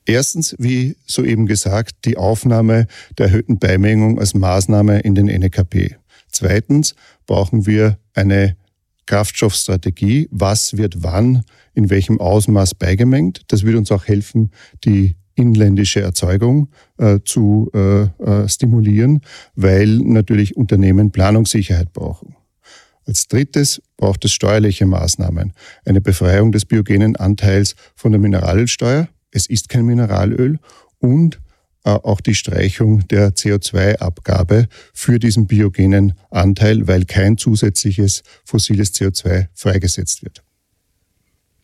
Erstens, 0.06 0.54
wie 0.58 0.96
soeben 1.06 1.46
gesagt, 1.46 2.04
die 2.04 2.16
Aufnahme 2.16 2.86
der 3.16 3.26
erhöhten 3.26 3.58
Beimengung 3.58 4.18
als 4.18 4.34
Maßnahme 4.34 5.00
in 5.00 5.14
den 5.14 5.28
NKP. 5.28 5.96
Zweitens 6.30 6.94
brauchen 7.26 7.66
wir 7.66 7.98
eine 8.12 8.56
Kraftstoffstrategie. 9.06 10.28
Was 10.30 10.76
wird 10.76 11.02
wann 11.02 11.44
in 11.74 11.90
welchem 11.90 12.20
Ausmaß 12.20 12.74
beigemengt? 12.74 13.42
Das 13.48 13.64
wird 13.64 13.76
uns 13.76 13.90
auch 13.92 14.06
helfen, 14.06 14.50
die 14.84 15.16
inländische 15.36 16.00
Erzeugung 16.00 16.68
äh, 16.98 17.18
zu 17.24 17.70
äh, 17.74 18.02
äh, 18.02 18.48
stimulieren, 18.48 19.20
weil 19.54 19.98
natürlich 19.98 20.56
Unternehmen 20.56 21.10
Planungssicherheit 21.10 21.92
brauchen. 21.92 22.36
Als 23.06 23.28
drittes 23.28 23.82
braucht 23.96 24.24
es 24.24 24.32
steuerliche 24.32 24.86
Maßnahmen. 24.86 25.52
Eine 25.84 26.00
Befreiung 26.00 26.52
des 26.52 26.64
biogenen 26.64 27.16
Anteils 27.16 27.74
von 27.94 28.12
der 28.12 28.20
Mineralölsteuer 28.20 29.08
es 29.34 29.46
ist 29.46 29.68
kein 29.68 29.84
Mineralöl 29.84 30.58
und 30.98 31.40
äh, 31.84 31.90
auch 31.90 32.20
die 32.20 32.34
Streichung 32.34 33.06
der 33.08 33.34
CO2-Abgabe 33.34 34.68
für 34.94 35.18
diesen 35.18 35.46
biogenen 35.46 36.14
Anteil, 36.30 36.86
weil 36.88 37.04
kein 37.04 37.36
zusätzliches 37.36 38.22
fossiles 38.44 38.94
CO2 38.94 39.48
freigesetzt 39.52 40.22
wird. 40.22 40.42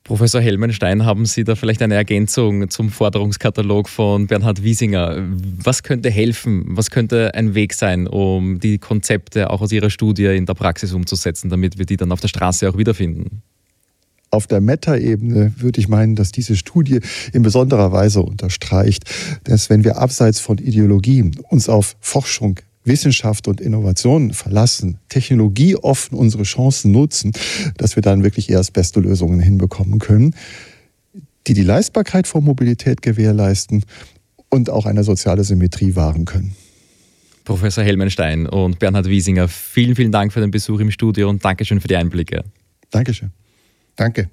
Professor 0.02 0.40
Helmenstein, 0.40 1.04
haben 1.04 1.24
Sie 1.24 1.44
da 1.44 1.54
vielleicht 1.54 1.82
eine 1.82 1.94
Ergänzung 1.94 2.68
zum 2.68 2.90
Forderungskatalog 2.90 3.88
von 3.88 4.26
Bernhard 4.26 4.64
Wiesinger? 4.64 5.16
Was 5.62 5.84
könnte 5.84 6.10
helfen? 6.10 6.64
Was 6.70 6.90
könnte 6.90 7.34
ein 7.34 7.54
Weg 7.54 7.74
sein, 7.74 8.08
um 8.08 8.58
die 8.58 8.78
Konzepte 8.78 9.50
auch 9.50 9.60
aus 9.60 9.70
Ihrer 9.70 9.90
Studie 9.90 10.24
in 10.24 10.46
der 10.46 10.54
Praxis 10.54 10.92
umzusetzen, 10.92 11.48
damit 11.48 11.78
wir 11.78 11.86
die 11.86 11.96
dann 11.96 12.10
auf 12.10 12.20
der 12.20 12.28
Straße 12.28 12.68
auch 12.68 12.76
wiederfinden? 12.76 13.42
Auf 14.30 14.46
der 14.46 14.60
Meta-Ebene 14.60 15.54
würde 15.56 15.80
ich 15.80 15.88
meinen, 15.88 16.14
dass 16.14 16.30
diese 16.30 16.56
Studie 16.56 17.00
in 17.32 17.42
besonderer 17.42 17.92
Weise 17.92 18.22
unterstreicht, 18.22 19.04
dass 19.44 19.70
wenn 19.70 19.84
wir 19.84 19.98
abseits 19.98 20.40
von 20.40 20.58
Ideologien 20.58 21.36
uns 21.48 21.68
auf 21.68 21.96
Forschung 22.00 22.60
Wissenschaft 22.84 23.46
und 23.46 23.60
Innovation 23.60 24.32
verlassen, 24.32 24.98
Technologie 25.08 25.76
offen 25.76 26.16
unsere 26.16 26.44
Chancen 26.44 26.92
nutzen, 26.92 27.32
dass 27.76 27.96
wir 27.96 28.02
dann 28.02 28.24
wirklich 28.24 28.48
erst 28.50 28.72
beste 28.72 29.00
Lösungen 29.00 29.40
hinbekommen 29.40 29.98
können, 29.98 30.34
die 31.46 31.54
die 31.54 31.62
Leistbarkeit 31.62 32.26
von 32.26 32.42
Mobilität 32.44 33.02
gewährleisten 33.02 33.84
und 34.48 34.70
auch 34.70 34.86
eine 34.86 35.04
soziale 35.04 35.44
Symmetrie 35.44 35.94
wahren 35.94 36.24
können. 36.24 36.54
Professor 37.44 37.82
Helmenstein 37.84 38.46
und 38.46 38.78
Bernhard 38.78 39.08
Wiesinger, 39.08 39.48
vielen, 39.48 39.96
vielen 39.96 40.12
Dank 40.12 40.32
für 40.32 40.40
den 40.40 40.50
Besuch 40.50 40.80
im 40.80 40.90
Studio 40.90 41.28
und 41.28 41.44
Dankeschön 41.44 41.80
für 41.80 41.88
die 41.88 41.96
Einblicke. 41.96 42.44
Dankeschön. 42.90 43.30
Danke. 43.96 44.30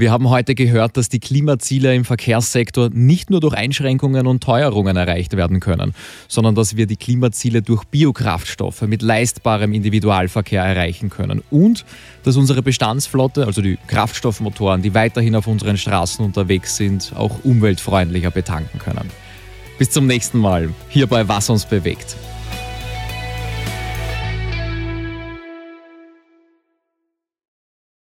Wir 0.00 0.12
haben 0.12 0.28
heute 0.30 0.54
gehört, 0.54 0.96
dass 0.96 1.08
die 1.08 1.18
Klimaziele 1.18 1.92
im 1.92 2.04
Verkehrssektor 2.04 2.88
nicht 2.88 3.30
nur 3.30 3.40
durch 3.40 3.54
Einschränkungen 3.54 4.28
und 4.28 4.40
Teuerungen 4.44 4.96
erreicht 4.96 5.36
werden 5.36 5.58
können, 5.58 5.92
sondern 6.28 6.54
dass 6.54 6.76
wir 6.76 6.86
die 6.86 6.94
Klimaziele 6.94 7.62
durch 7.62 7.82
Biokraftstoffe 7.82 8.82
mit 8.82 9.02
leistbarem 9.02 9.72
Individualverkehr 9.72 10.62
erreichen 10.62 11.10
können 11.10 11.42
und 11.50 11.84
dass 12.22 12.36
unsere 12.36 12.62
Bestandsflotte, 12.62 13.44
also 13.44 13.60
die 13.60 13.76
Kraftstoffmotoren, 13.88 14.82
die 14.82 14.94
weiterhin 14.94 15.34
auf 15.34 15.48
unseren 15.48 15.76
Straßen 15.76 16.24
unterwegs 16.24 16.76
sind, 16.76 17.12
auch 17.16 17.42
umweltfreundlicher 17.42 18.30
betanken 18.30 18.78
können. 18.78 19.10
Bis 19.78 19.90
zum 19.90 20.06
nächsten 20.06 20.38
Mal, 20.38 20.72
hier 20.88 21.08
bei 21.08 21.26
Was 21.26 21.50
uns 21.50 21.66
bewegt. 21.66 22.16